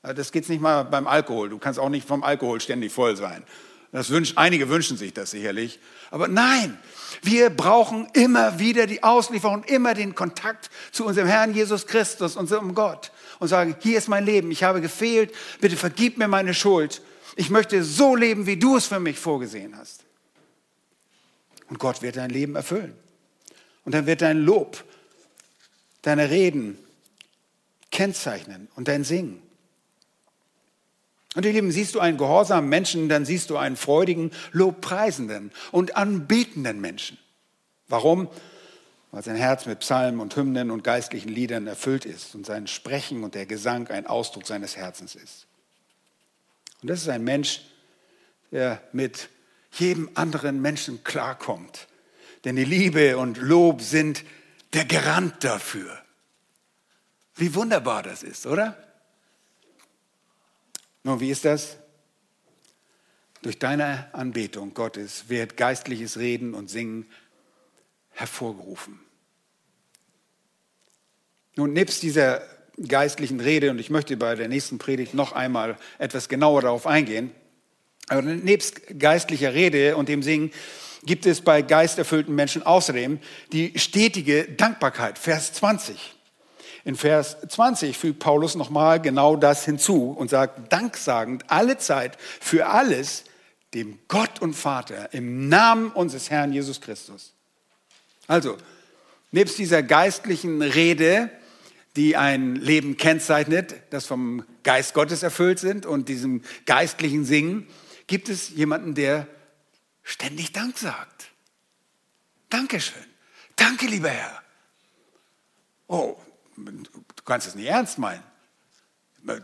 Das 0.02 0.32
geht 0.32 0.48
nicht 0.48 0.60
mal 0.60 0.84
beim 0.84 1.06
Alkohol. 1.06 1.48
Du 1.48 1.58
kannst 1.58 1.78
auch 1.78 1.88
nicht 1.88 2.06
vom 2.06 2.22
Alkohol 2.22 2.60
ständig 2.60 2.92
voll 2.92 3.16
sein. 3.16 3.44
Das 3.92 4.10
wünsch, 4.10 4.34
einige 4.36 4.68
wünschen 4.68 4.96
sich 4.96 5.12
das 5.12 5.32
sicherlich. 5.32 5.80
Aber 6.10 6.28
nein, 6.28 6.78
wir 7.22 7.50
brauchen 7.50 8.08
immer 8.12 8.58
wieder 8.58 8.86
die 8.86 9.02
Auslieferung, 9.02 9.64
immer 9.64 9.94
den 9.94 10.14
Kontakt 10.14 10.70
zu 10.92 11.04
unserem 11.04 11.26
Herrn 11.26 11.54
Jesus 11.54 11.86
Christus, 11.86 12.36
unserem 12.36 12.74
Gott. 12.74 13.10
Und 13.40 13.48
sagen, 13.48 13.74
hier 13.80 13.98
ist 13.98 14.08
mein 14.08 14.24
Leben, 14.24 14.50
ich 14.50 14.62
habe 14.62 14.80
gefehlt, 14.80 15.34
bitte 15.60 15.76
vergib 15.76 16.18
mir 16.18 16.28
meine 16.28 16.54
Schuld. 16.54 17.02
Ich 17.36 17.50
möchte 17.50 17.82
so 17.82 18.14
leben, 18.14 18.46
wie 18.46 18.56
du 18.56 18.76
es 18.76 18.86
für 18.86 19.00
mich 19.00 19.18
vorgesehen 19.18 19.76
hast. 19.76 20.04
Und 21.68 21.78
Gott 21.78 22.02
wird 22.02 22.16
dein 22.16 22.30
Leben 22.30 22.54
erfüllen. 22.56 22.94
Und 23.84 23.94
dann 23.94 24.06
wird 24.06 24.22
dein 24.22 24.38
Lob, 24.38 24.84
deine 26.02 26.30
Reden 26.30 26.78
kennzeichnen 27.90 28.68
und 28.76 28.88
dein 28.88 29.04
Singen. 29.04 29.42
Und 31.34 31.46
ihr 31.46 31.52
Lieben, 31.52 31.70
siehst 31.70 31.94
du 31.94 32.00
einen 32.00 32.18
gehorsamen 32.18 32.68
Menschen, 32.68 33.08
dann 33.08 33.24
siehst 33.24 33.50
du 33.50 33.56
einen 33.56 33.76
freudigen, 33.76 34.32
lobpreisenden 34.50 35.52
und 35.70 35.96
anbetenden 35.96 36.80
Menschen. 36.80 37.18
Warum? 37.86 38.28
Weil 39.12 39.22
sein 39.22 39.36
Herz 39.36 39.66
mit 39.66 39.80
Psalmen 39.80 40.20
und 40.20 40.34
Hymnen 40.34 40.70
und 40.70 40.82
geistlichen 40.82 41.28
Liedern 41.28 41.66
erfüllt 41.66 42.04
ist 42.04 42.34
und 42.34 42.46
sein 42.46 42.66
Sprechen 42.66 43.22
und 43.22 43.34
der 43.34 43.46
Gesang 43.46 43.88
ein 43.88 44.06
Ausdruck 44.06 44.46
seines 44.46 44.76
Herzens 44.76 45.14
ist. 45.14 45.46
Und 46.82 46.90
das 46.90 47.02
ist 47.02 47.08
ein 47.08 47.24
Mensch, 47.24 47.62
der 48.50 48.82
mit 48.92 49.28
jedem 49.72 50.10
anderen 50.14 50.60
Menschen 50.60 51.04
klarkommt. 51.04 51.86
Denn 52.44 52.56
die 52.56 52.64
Liebe 52.64 53.18
und 53.18 53.38
Lob 53.38 53.82
sind 53.82 54.24
der 54.72 54.84
Garant 54.84 55.44
dafür. 55.44 55.96
Wie 57.36 57.54
wunderbar 57.54 58.02
das 58.02 58.22
ist, 58.22 58.46
oder? 58.46 58.76
Nun, 61.02 61.20
wie 61.20 61.30
ist 61.30 61.44
das? 61.44 61.76
Durch 63.42 63.58
deine 63.58 64.12
Anbetung 64.12 64.74
Gottes 64.74 65.28
wird 65.28 65.56
geistliches 65.56 66.18
Reden 66.18 66.52
und 66.52 66.68
Singen 66.68 67.06
hervorgerufen. 68.10 69.00
Nun, 71.56 71.72
nebst 71.72 72.02
dieser 72.02 72.42
geistlichen 72.86 73.40
Rede, 73.40 73.70
und 73.70 73.78
ich 73.78 73.90
möchte 73.90 74.16
bei 74.16 74.34
der 74.34 74.48
nächsten 74.48 74.78
Predigt 74.78 75.14
noch 75.14 75.32
einmal 75.32 75.78
etwas 75.98 76.28
genauer 76.28 76.62
darauf 76.62 76.86
eingehen, 76.86 77.30
aber 78.08 78.22
nebst 78.22 78.98
geistlicher 78.98 79.54
Rede 79.54 79.96
und 79.96 80.08
dem 80.08 80.22
Singen 80.22 80.52
gibt 81.04 81.26
es 81.26 81.40
bei 81.40 81.62
geisterfüllten 81.62 82.34
Menschen 82.34 82.62
außerdem 82.62 83.20
die 83.52 83.78
stetige 83.78 84.44
Dankbarkeit. 84.44 85.18
Vers 85.18 85.52
20. 85.54 86.16
In 86.84 86.96
Vers 86.96 87.36
20 87.48 87.96
fügt 87.96 88.18
Paulus 88.20 88.54
nochmal 88.54 89.00
genau 89.00 89.36
das 89.36 89.64
hinzu 89.64 90.10
und 90.10 90.30
sagt, 90.30 90.72
danksagend 90.72 91.44
alle 91.50 91.78
Zeit 91.78 92.16
für 92.40 92.66
alles 92.66 93.24
dem 93.74 93.98
Gott 94.08 94.40
und 94.40 94.54
Vater 94.54 95.12
im 95.12 95.48
Namen 95.48 95.92
unseres 95.92 96.30
Herrn 96.30 96.52
Jesus 96.52 96.80
Christus. 96.80 97.34
Also, 98.26 98.56
nebst 99.30 99.58
dieser 99.58 99.82
geistlichen 99.82 100.62
Rede, 100.62 101.30
die 101.96 102.16
ein 102.16 102.56
Leben 102.56 102.96
kennzeichnet, 102.96 103.74
das 103.90 104.06
vom 104.06 104.44
Geist 104.62 104.94
Gottes 104.94 105.22
erfüllt 105.22 105.58
sind 105.58 105.86
und 105.86 106.08
diesem 106.08 106.42
geistlichen 106.66 107.24
Singen, 107.24 107.66
gibt 108.06 108.28
es 108.28 108.50
jemanden, 108.50 108.94
der 108.94 109.26
ständig 110.02 110.52
Dank 110.52 110.78
sagt. 110.78 111.30
Dankeschön. 112.48 113.02
Danke, 113.56 113.86
lieber 113.86 114.10
Herr. 114.10 114.42
Oh, 115.86 116.16
du 116.64 117.22
kannst 117.24 117.46
es 117.46 117.54
nicht 117.54 117.68
ernst 117.68 117.98
meinen. 117.98 118.22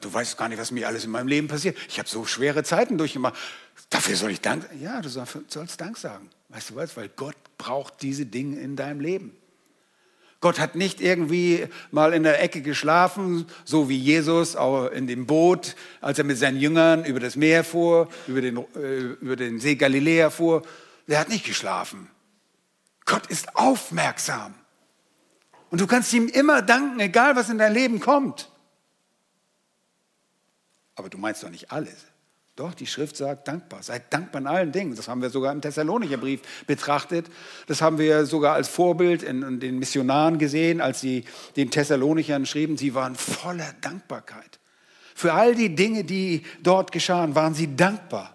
Du 0.01 0.12
weißt 0.12 0.39
gar 0.39 0.49
nicht, 0.49 0.59
was 0.59 0.71
mir 0.71 0.89
alles 0.89 1.05
in 1.05 1.11
meinem 1.11 1.29
Leben 1.29 1.49
passiert. 1.49 1.77
Ich 1.89 1.99
habe 1.99 2.09
so 2.09 2.25
schwere 2.25 2.64
Zeiten 2.64 2.97
durchgemacht. 2.97 3.35
Dafür 3.91 4.17
soll 4.17 4.31
ich 4.31 4.41
Dank 4.41 4.62
sagen. 4.62 4.83
Ja, 4.83 5.03
du 5.03 5.09
sollst 5.09 5.81
Dank 5.81 5.99
sagen. 5.99 6.31
Weißt 6.49 6.71
du 6.71 6.77
was? 6.77 6.97
Weil 6.97 7.11
Gott 7.11 7.37
braucht 7.59 8.01
diese 8.03 8.25
Dinge 8.25 8.59
in 8.59 8.77
deinem 8.77 9.01
Leben. 9.01 9.37
Gott 10.41 10.59
hat 10.59 10.77
nicht 10.77 11.01
irgendwie 11.01 11.67
mal 11.91 12.12
in 12.12 12.23
der 12.23 12.43
Ecke 12.43 12.61
geschlafen, 12.61 13.47
so 13.64 13.89
wie 13.89 13.99
Jesus 13.99 14.57
in 14.93 15.07
dem 15.07 15.27
Boot, 15.27 15.77
als 16.01 16.19
er 16.19 16.25
mit 16.25 16.39
seinen 16.39 16.59
Jüngern 16.59 17.05
über 17.05 17.21
das 17.21 17.37
Meer 17.37 17.64
fuhr, 17.64 18.09
über 18.27 18.41
den, 18.41 18.59
äh, 18.77 18.99
über 19.21 19.37
den 19.37 19.59
See 19.59 19.77
Galiläa 19.77 20.31
fuhr. 20.31 20.62
Er 21.07 21.21
hat 21.21 21.29
nicht 21.29 21.45
geschlafen. 21.45 22.11
Gott 23.07 23.27
ist 23.27 23.57
aufmerksam. 23.57 24.55
Und 25.71 25.81
du 25.81 25.87
kannst 25.87 26.12
ihm 26.12 26.29
immer 26.29 26.62
danken, 26.62 27.01
egal 27.01 27.37
was 27.37 27.49
in 27.49 27.59
dein 27.59 27.73
Leben 27.73 28.01
kommt. 28.01 28.51
Aber 30.95 31.09
du 31.09 31.19
meinst 31.19 31.43
doch 31.43 31.51
nicht 31.51 31.71
alles. 31.73 32.07
Doch, 32.57 32.73
die 32.73 32.87
Schrift 32.87 33.19
sagt 33.19 33.49
dankbar. 33.49 33.83
Seid 33.83 34.11
dankbar 34.12 34.41
in 34.41 34.47
allen 34.47 34.73
Dingen. 34.73 34.97
Das 34.97 35.09
haben 35.09 35.21
wir 35.21 35.29
sogar 35.29 35.53
im 35.53 35.61
Thessalonicher 35.61 36.17
Brief 36.17 36.41
betrachtet. 36.67 37.27
Das 37.67 37.83
haben 37.83 37.99
wir 37.99 38.25
sogar 38.25 38.55
als 38.55 38.69
Vorbild 38.69 39.23
in, 39.23 39.43
in 39.43 39.61
den 39.61 39.79
Missionaren 39.79 40.39
gesehen, 40.39 40.81
als 40.81 41.03
sie 41.03 41.27
den 41.57 41.71
Thessalonichern 41.71 42.47
schrieben. 42.47 42.79
Sie 42.79 42.95
waren 42.95 43.14
voller 43.14 43.75
Dankbarkeit. 43.83 44.59
Für 45.14 45.35
all 45.35 45.55
die 45.55 45.75
Dinge, 45.75 46.05
die 46.05 46.45
dort 46.62 46.93
geschahen, 46.93 47.35
waren 47.35 47.55
sie 47.55 47.77
dankbar. 47.77 48.35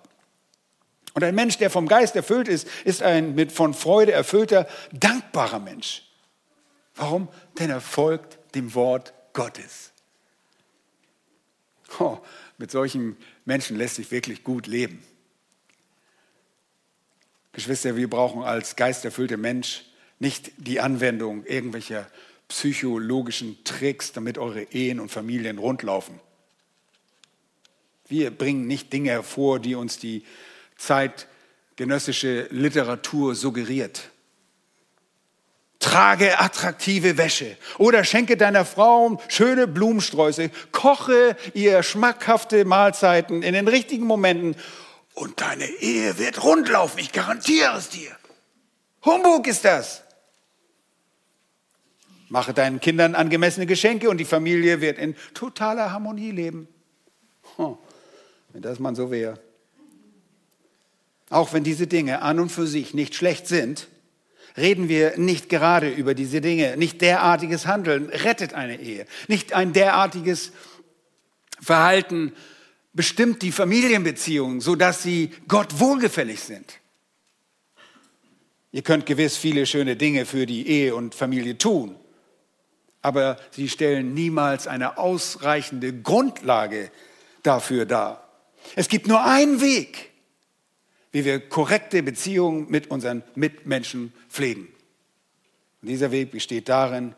Und 1.13 1.23
ein 1.23 1.33
Mensch, 1.33 1.57
der 1.57 1.71
vom 1.71 1.87
Geist 1.87 2.15
erfüllt 2.15 2.47
ist, 2.47 2.67
ist 2.85 3.01
ein 3.01 3.33
mit 3.33 3.51
von 3.51 3.73
Freude 3.73 4.11
erfüllter, 4.11 4.67
dankbarer 4.93 5.59
Mensch. 5.59 6.10
Warum? 6.95 7.29
Denn 7.59 7.69
er 7.69 7.81
folgt 7.81 8.39
dem 8.55 8.73
Wort 8.73 9.13
Gottes. 9.33 9.91
Oh, 11.99 12.19
mit 12.57 12.71
solchen 12.71 13.17
Menschen 13.45 13.77
lässt 13.77 13.95
sich 13.95 14.11
wirklich 14.11 14.43
gut 14.43 14.67
leben. 14.67 15.03
Geschwister, 17.53 17.97
wir 17.97 18.09
brauchen 18.09 18.43
als 18.43 18.75
geisterfüllte 18.75 19.37
Mensch 19.37 19.83
nicht 20.19 20.51
die 20.57 20.79
Anwendung 20.79 21.45
irgendwelcher 21.45 22.09
psychologischen 22.47 23.63
Tricks, 23.63 24.11
damit 24.11 24.37
eure 24.37 24.63
Ehen 24.63 24.99
und 24.99 25.09
Familien 25.09 25.57
rundlaufen. 25.57 26.19
Wir 28.07 28.29
bringen 28.29 28.67
nicht 28.67 28.91
Dinge 28.93 29.11
hervor, 29.11 29.59
die 29.59 29.73
uns 29.75 29.97
die 29.97 30.23
zeitgenössische 30.77 32.47
Literatur 32.51 33.35
suggeriert. 33.35 34.10
Trage 35.81 36.39
attraktive 36.39 37.17
Wäsche 37.17 37.57
oder 37.79 38.03
schenke 38.03 38.37
deiner 38.37 38.65
Frau 38.65 39.19
schöne 39.27 39.67
Blumensträuße, 39.67 40.51
koche 40.71 41.35
ihr 41.53 41.83
schmackhafte 41.83 42.63
Mahlzeiten 42.65 43.41
in 43.41 43.53
den 43.53 43.67
richtigen 43.67 44.05
Momenten 44.05 44.55
und 45.15 45.41
deine 45.41 45.65
Ehe 45.65 46.17
wird 46.17 46.43
rundlaufen, 46.43 46.99
ich 46.99 47.11
garantiere 47.11 47.77
es 47.77 47.89
dir. 47.89 48.15
Humbug 49.03 49.47
ist 49.47 49.65
das. 49.65 50.03
Mache 52.29 52.53
deinen 52.53 52.79
Kindern 52.79 53.15
angemessene 53.15 53.65
Geschenke 53.65 54.09
und 54.09 54.19
die 54.19 54.25
Familie 54.25 54.79
wird 54.81 54.99
in 54.99 55.15
totaler 55.33 55.91
Harmonie 55.91 56.31
leben. 56.31 56.67
Oh, 57.57 57.77
wenn 58.53 58.61
das 58.61 58.79
mal 58.79 58.95
so 58.95 59.11
wäre. 59.11 59.39
Auch 61.31 61.53
wenn 61.53 61.63
diese 61.63 61.87
Dinge 61.87 62.21
an 62.21 62.39
und 62.39 62.49
für 62.49 62.67
sich 62.67 62.93
nicht 62.93 63.15
schlecht 63.15 63.47
sind, 63.47 63.87
reden 64.57 64.89
wir 64.89 65.17
nicht 65.17 65.49
gerade 65.49 65.89
über 65.89 66.13
diese 66.13 66.41
Dinge. 66.41 66.77
Nicht 66.77 67.01
derartiges 67.01 67.65
Handeln 67.65 68.09
rettet 68.09 68.53
eine 68.53 68.79
Ehe. 68.79 69.05
Nicht 69.27 69.53
ein 69.53 69.73
derartiges 69.73 70.51
Verhalten 71.61 72.33
bestimmt 72.93 73.41
die 73.41 73.51
Familienbeziehungen, 73.51 74.61
sodass 74.61 75.03
sie 75.03 75.31
Gott 75.47 75.79
wohlgefällig 75.79 76.41
sind. 76.41 76.79
Ihr 78.71 78.81
könnt 78.81 79.05
gewiss 79.05 79.37
viele 79.37 79.65
schöne 79.65 79.95
Dinge 79.95 80.25
für 80.25 80.45
die 80.45 80.67
Ehe 80.67 80.95
und 80.95 81.13
Familie 81.13 81.57
tun, 81.57 81.95
aber 83.01 83.37
sie 83.51 83.67
stellen 83.67 84.13
niemals 84.13 84.67
eine 84.67 84.97
ausreichende 84.97 85.93
Grundlage 85.93 86.89
dafür 87.43 87.85
dar. 87.85 88.29
Es 88.75 88.87
gibt 88.87 89.07
nur 89.07 89.23
einen 89.25 89.59
Weg, 89.59 90.10
wie 91.11 91.25
wir 91.25 91.39
korrekte 91.39 92.03
Beziehungen 92.03 92.69
mit 92.69 92.89
unseren 92.89 93.23
Mitmenschen 93.35 94.13
pflegen. 94.29 94.67
Und 95.81 95.89
dieser 95.89 96.11
Weg 96.11 96.31
besteht 96.31 96.69
darin, 96.69 97.15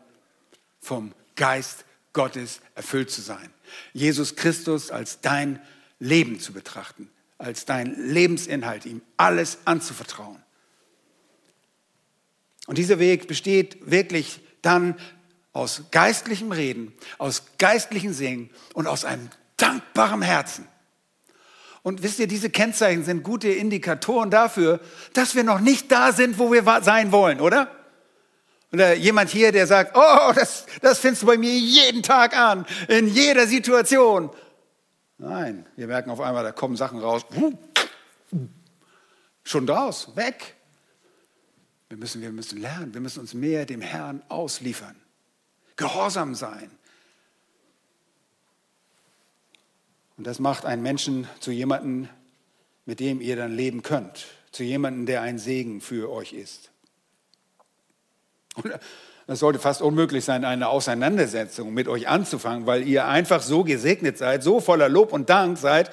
vom 0.80 1.12
Geist 1.36 1.84
Gottes 2.12 2.60
erfüllt 2.74 3.10
zu 3.10 3.20
sein. 3.20 3.50
Jesus 3.92 4.36
Christus 4.36 4.90
als 4.90 5.20
dein 5.20 5.60
Leben 5.98 6.40
zu 6.40 6.52
betrachten, 6.52 7.10
als 7.38 7.64
dein 7.64 7.94
Lebensinhalt, 8.10 8.86
ihm 8.86 9.02
alles 9.16 9.58
anzuvertrauen. 9.64 10.42
Und 12.66 12.78
dieser 12.78 12.98
Weg 12.98 13.28
besteht 13.28 13.90
wirklich 13.90 14.40
dann 14.62 14.98
aus 15.52 15.84
geistlichem 15.90 16.52
Reden, 16.52 16.92
aus 17.18 17.42
geistlichem 17.58 18.12
Singen 18.12 18.50
und 18.72 18.86
aus 18.86 19.04
einem 19.04 19.28
dankbaren 19.56 20.22
Herzen. 20.22 20.66
Und 21.84 22.02
wisst 22.02 22.18
ihr, 22.18 22.26
diese 22.26 22.48
Kennzeichen 22.48 23.04
sind 23.04 23.22
gute 23.22 23.48
Indikatoren 23.48 24.30
dafür, 24.30 24.80
dass 25.12 25.34
wir 25.34 25.44
noch 25.44 25.60
nicht 25.60 25.92
da 25.92 26.12
sind, 26.12 26.38
wo 26.38 26.50
wir 26.50 26.64
sein 26.82 27.12
wollen, 27.12 27.42
oder? 27.42 27.70
Oder 28.72 28.94
jemand 28.94 29.28
hier, 29.28 29.52
der 29.52 29.66
sagt, 29.66 29.94
oh, 29.94 30.32
das, 30.34 30.64
das 30.80 30.98
findest 30.98 31.22
du 31.22 31.26
bei 31.26 31.36
mir 31.36 31.52
jeden 31.52 32.02
Tag 32.02 32.34
an, 32.34 32.64
in 32.88 33.06
jeder 33.06 33.46
Situation. 33.46 34.30
Nein, 35.18 35.66
wir 35.76 35.86
merken 35.86 36.08
auf 36.08 36.22
einmal, 36.22 36.42
da 36.42 36.52
kommen 36.52 36.74
Sachen 36.74 37.00
raus. 37.00 37.26
Schon 39.44 39.66
draus, 39.66 40.16
weg. 40.16 40.54
Wir 41.90 41.98
müssen, 41.98 42.22
wir 42.22 42.32
müssen 42.32 42.62
lernen, 42.62 42.94
wir 42.94 43.02
müssen 43.02 43.20
uns 43.20 43.34
mehr 43.34 43.66
dem 43.66 43.82
Herrn 43.82 44.22
ausliefern. 44.30 44.96
Gehorsam 45.76 46.34
sein, 46.34 46.70
Und 50.16 50.26
das 50.26 50.38
macht 50.38 50.64
einen 50.64 50.82
Menschen 50.82 51.28
zu 51.40 51.50
jemandem, 51.50 52.08
mit 52.86 53.00
dem 53.00 53.20
ihr 53.20 53.36
dann 53.36 53.54
leben 53.54 53.82
könnt, 53.82 54.26
zu 54.52 54.62
jemandem, 54.62 55.06
der 55.06 55.22
ein 55.22 55.38
Segen 55.38 55.80
für 55.80 56.10
euch 56.10 56.32
ist. 56.32 56.70
Und 58.54 58.72
es 59.26 59.38
sollte 59.38 59.58
fast 59.58 59.82
unmöglich 59.82 60.24
sein, 60.24 60.44
eine 60.44 60.68
Auseinandersetzung 60.68 61.72
mit 61.72 61.88
euch 61.88 62.08
anzufangen, 62.08 62.66
weil 62.66 62.86
ihr 62.86 63.06
einfach 63.06 63.42
so 63.42 63.64
gesegnet 63.64 64.18
seid, 64.18 64.42
so 64.42 64.60
voller 64.60 64.88
Lob 64.88 65.12
und 65.12 65.30
Dank 65.30 65.58
seid, 65.58 65.90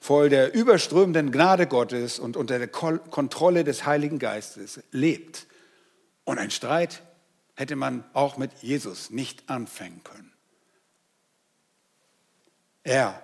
voll 0.00 0.28
der 0.28 0.52
überströmenden 0.52 1.30
Gnade 1.30 1.66
Gottes 1.66 2.18
und 2.18 2.36
unter 2.36 2.58
der 2.58 2.68
Kontrolle 2.68 3.62
des 3.62 3.86
Heiligen 3.86 4.18
Geistes 4.18 4.80
lebt. 4.90 5.46
Und 6.24 6.38
ein 6.38 6.50
Streit 6.50 7.02
hätte 7.54 7.76
man 7.76 8.04
auch 8.12 8.36
mit 8.36 8.50
Jesus 8.62 9.10
nicht 9.10 9.48
anfangen 9.48 10.02
können. 10.02 10.32
Er 12.82 13.22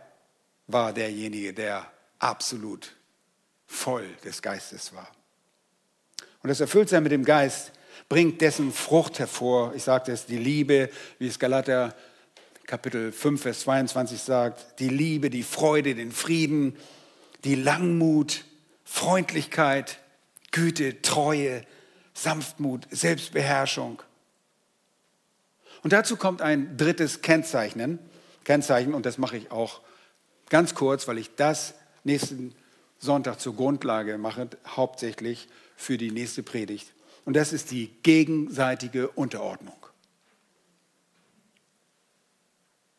war 0.68 0.92
derjenige, 0.92 1.52
der 1.52 1.90
absolut 2.18 2.94
voll 3.66 4.06
des 4.24 4.40
Geistes 4.40 4.94
war. 4.94 5.10
Und 6.42 6.48
das 6.48 6.60
Erfülltsein 6.60 7.02
mit 7.02 7.12
dem 7.12 7.24
Geist 7.24 7.72
bringt 8.08 8.40
dessen 8.40 8.72
Frucht 8.72 9.18
hervor. 9.18 9.74
Ich 9.74 9.82
sagte 9.82 10.12
es, 10.12 10.26
die 10.26 10.38
Liebe, 10.38 10.90
wie 11.18 11.26
es 11.26 11.38
Galater 11.38 11.94
Kapitel 12.66 13.12
5, 13.12 13.42
Vers 13.42 13.60
22 13.60 14.20
sagt, 14.20 14.78
die 14.78 14.90
Liebe, 14.90 15.30
die 15.30 15.42
Freude, 15.42 15.94
den 15.94 16.12
Frieden, 16.12 16.76
die 17.44 17.54
Langmut, 17.54 18.44
Freundlichkeit, 18.84 19.98
Güte, 20.50 21.00
Treue, 21.02 21.62
Sanftmut, 22.12 22.86
Selbstbeherrschung. 22.90 24.02
Und 25.82 25.92
dazu 25.92 26.16
kommt 26.16 26.42
ein 26.42 26.76
drittes 26.76 27.22
Kennzeichen, 27.22 27.98
Kennzeichen, 28.44 28.92
und 28.92 29.06
das 29.06 29.18
mache 29.18 29.36
ich 29.36 29.50
auch 29.50 29.80
Ganz 30.50 30.74
kurz, 30.74 31.06
weil 31.08 31.18
ich 31.18 31.34
das 31.36 31.74
nächsten 32.04 32.54
Sonntag 32.98 33.40
zur 33.40 33.54
Grundlage 33.54 34.18
mache, 34.18 34.48
hauptsächlich 34.66 35.48
für 35.76 35.98
die 35.98 36.10
nächste 36.10 36.42
Predigt. 36.42 36.92
Und 37.24 37.34
das 37.34 37.52
ist 37.52 37.70
die 37.70 37.88
gegenseitige 38.02 39.08
Unterordnung. 39.08 39.76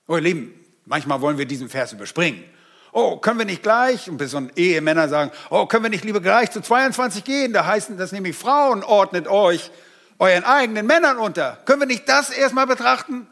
Oh, 0.07 0.15
ihr 0.15 0.21
Lieben, 0.21 0.53
manchmal 0.85 1.21
wollen 1.21 1.37
wir 1.37 1.45
diesen 1.45 1.69
Vers 1.69 1.93
überspringen. 1.93 2.43
Oh, 2.91 3.17
können 3.17 3.37
wir 3.37 3.45
nicht 3.45 3.61
gleich, 3.61 4.09
und 4.09 4.17
bis 4.17 4.31
so 4.31 4.41
Ehemänner 4.55 5.09
sagen, 5.09 5.31
oh, 5.49 5.65
können 5.67 5.83
wir 5.83 5.89
nicht 5.89 6.03
lieber 6.03 6.21
gleich 6.21 6.49
zu 6.51 6.61
22 6.61 7.23
gehen? 7.23 7.53
Da 7.53 7.65
heißen 7.65 7.97
das 7.97 8.11
nämlich 8.11 8.35
Frauen, 8.35 8.83
ordnet 8.83 9.27
euch 9.27 9.71
euren 10.17 10.43
eigenen 10.43 10.85
Männern 10.85 11.17
unter. 11.17 11.57
Können 11.65 11.81
wir 11.81 11.87
nicht 11.87 12.09
das 12.09 12.29
erstmal 12.29 12.67
betrachten? 12.67 13.27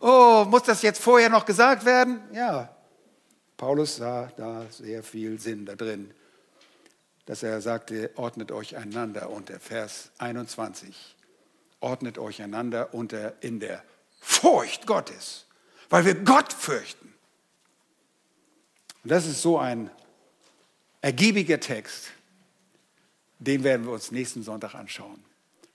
Oh, 0.00 0.44
muss 0.48 0.62
das 0.62 0.82
jetzt 0.82 1.02
vorher 1.02 1.28
noch 1.28 1.44
gesagt 1.44 1.84
werden? 1.84 2.20
Ja, 2.32 2.73
Paulus 3.56 3.96
sah 3.96 4.30
da 4.36 4.66
sehr 4.70 5.02
viel 5.02 5.38
Sinn 5.38 5.64
da 5.64 5.74
drin, 5.76 6.10
dass 7.26 7.42
er 7.42 7.60
sagte, 7.60 8.10
ordnet 8.16 8.52
euch 8.52 8.76
einander 8.76 9.30
unter, 9.30 9.60
Vers 9.60 10.10
21. 10.18 11.16
Ordnet 11.80 12.18
euch 12.18 12.42
einander 12.42 12.92
unter 12.94 13.34
in 13.42 13.60
der 13.60 13.82
Furcht 14.20 14.86
Gottes, 14.86 15.46
weil 15.88 16.04
wir 16.04 16.14
Gott 16.14 16.52
fürchten. 16.52 17.14
Und 19.02 19.10
das 19.10 19.26
ist 19.26 19.42
so 19.42 19.58
ein 19.58 19.90
ergiebiger 21.00 21.60
Text, 21.60 22.10
den 23.38 23.62
werden 23.62 23.84
wir 23.86 23.92
uns 23.92 24.10
nächsten 24.10 24.42
Sonntag 24.42 24.74
anschauen. 24.74 25.22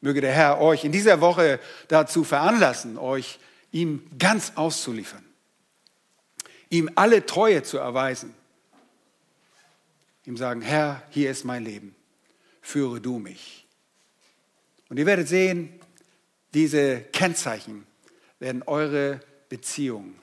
Möge 0.01 0.21
der 0.21 0.34
Herr 0.34 0.59
euch 0.59 0.84
in 0.84 0.91
dieser 0.91 1.21
Woche 1.21 1.59
dazu 1.88 2.23
veranlassen, 2.23 2.97
euch 2.97 3.39
ihm 3.71 4.09
ganz 4.17 4.53
auszuliefern 4.55 5.28
ihm 6.70 6.89
alle 6.95 7.26
Treue 7.26 7.63
zu 7.63 7.78
erweisen. 7.78 8.34
Ihm 10.26 10.38
sagen, 10.38 10.61
Herr, 10.61 11.03
hier 11.09 11.32
ist 11.32 11.43
mein 11.43 11.63
Leben, 11.63 11.95
führe 12.61 13.01
du 13.01 13.20
mich. 13.20 13.67
Und 14.89 14.97
ihr 14.97 15.05
werdet 15.05 15.28
sehen, 15.28 15.80
Diese 16.53 17.01
Kennzeichen 17.01 17.86
werden 18.39 18.63
eure 18.63 19.20
Beziehungen 19.49 20.20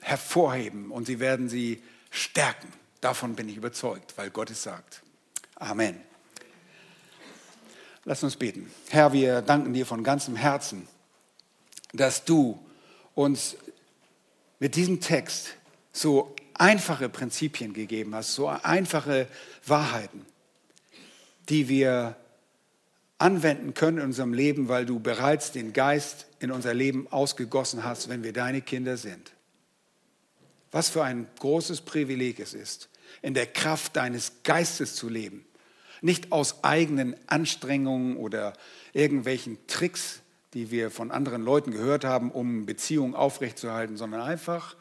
hervorheben 0.00 0.90
und 0.90 1.06
sie 1.06 1.20
werden 1.20 1.48
sie 1.48 1.82
stärken. 2.10 2.72
Davon 3.00 3.36
bin 3.36 3.48
ich 3.48 3.56
überzeugt, 3.56 4.16
weil 4.16 4.30
Gott 4.30 4.50
es 4.50 4.62
sagt. 4.62 5.02
Amen. 5.54 6.00
Lass 8.04 8.24
uns 8.24 8.36
beten. 8.36 8.72
Herr, 8.88 9.12
wir 9.12 9.42
danken 9.42 9.72
dir 9.72 9.86
von 9.86 10.02
ganzem 10.02 10.34
Herzen, 10.34 10.88
dass 11.92 12.24
du 12.24 12.58
uns 13.20 13.56
mit 14.58 14.76
diesem 14.76 15.00
Text 15.00 15.54
so 15.92 16.34
einfache 16.54 17.08
Prinzipien 17.08 17.72
gegeben 17.72 18.14
hast, 18.14 18.34
so 18.34 18.48
einfache 18.48 19.26
Wahrheiten, 19.66 20.26
die 21.48 21.68
wir 21.68 22.16
anwenden 23.18 23.74
können 23.74 23.98
in 23.98 24.04
unserem 24.04 24.32
Leben, 24.32 24.68
weil 24.68 24.86
du 24.86 24.98
bereits 24.98 25.52
den 25.52 25.72
Geist 25.72 26.26
in 26.38 26.50
unser 26.50 26.74
Leben 26.74 27.06
ausgegossen 27.10 27.84
hast, 27.84 28.08
wenn 28.08 28.24
wir 28.24 28.32
deine 28.32 28.62
Kinder 28.62 28.96
sind. 28.96 29.32
Was 30.70 30.88
für 30.88 31.02
ein 31.02 31.26
großes 31.38 31.82
Privileg 31.82 32.40
es 32.40 32.54
ist, 32.54 32.88
in 33.22 33.34
der 33.34 33.46
Kraft 33.46 33.96
deines 33.96 34.42
Geistes 34.44 34.94
zu 34.94 35.08
leben. 35.08 35.44
Nicht 36.00 36.32
aus 36.32 36.64
eigenen 36.64 37.14
Anstrengungen 37.26 38.16
oder 38.16 38.54
irgendwelchen 38.94 39.58
Tricks, 39.66 40.20
die 40.54 40.70
wir 40.70 40.90
von 40.90 41.10
anderen 41.10 41.42
Leuten 41.42 41.70
gehört 41.70 42.04
haben, 42.04 42.30
um 42.30 42.66
Beziehungen 42.66 43.14
aufrechtzuerhalten, 43.14 43.96
sondern 43.96 44.20
einfach 44.20 44.76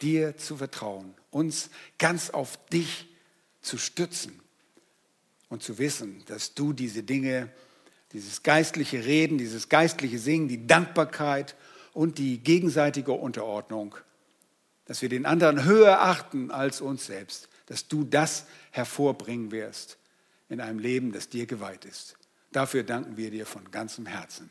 dir 0.00 0.36
zu 0.36 0.56
vertrauen, 0.56 1.14
uns 1.30 1.70
ganz 1.98 2.30
auf 2.30 2.58
dich 2.68 3.08
zu 3.60 3.76
stützen 3.76 4.40
und 5.48 5.62
zu 5.62 5.78
wissen, 5.78 6.22
dass 6.26 6.54
du 6.54 6.72
diese 6.72 7.02
Dinge, 7.02 7.50
dieses 8.12 8.42
geistliche 8.42 9.04
Reden, 9.04 9.38
dieses 9.38 9.68
geistliche 9.68 10.18
Singen, 10.18 10.48
die 10.48 10.66
Dankbarkeit 10.66 11.56
und 11.92 12.18
die 12.18 12.38
gegenseitige 12.38 13.12
Unterordnung, 13.12 13.94
dass 14.86 15.02
wir 15.02 15.08
den 15.08 15.26
anderen 15.26 15.64
höher 15.64 16.00
achten 16.00 16.50
als 16.50 16.80
uns 16.80 17.06
selbst, 17.06 17.48
dass 17.66 17.88
du 17.88 18.04
das 18.04 18.46
hervorbringen 18.70 19.50
wirst 19.50 19.98
in 20.48 20.60
einem 20.60 20.78
Leben, 20.78 21.12
das 21.12 21.28
dir 21.28 21.46
geweiht 21.46 21.84
ist. 21.84 22.16
Dafür 22.52 22.82
danken 22.82 23.16
wir 23.16 23.30
dir 23.30 23.46
von 23.46 23.70
ganzem 23.70 24.06
Herzen. 24.06 24.50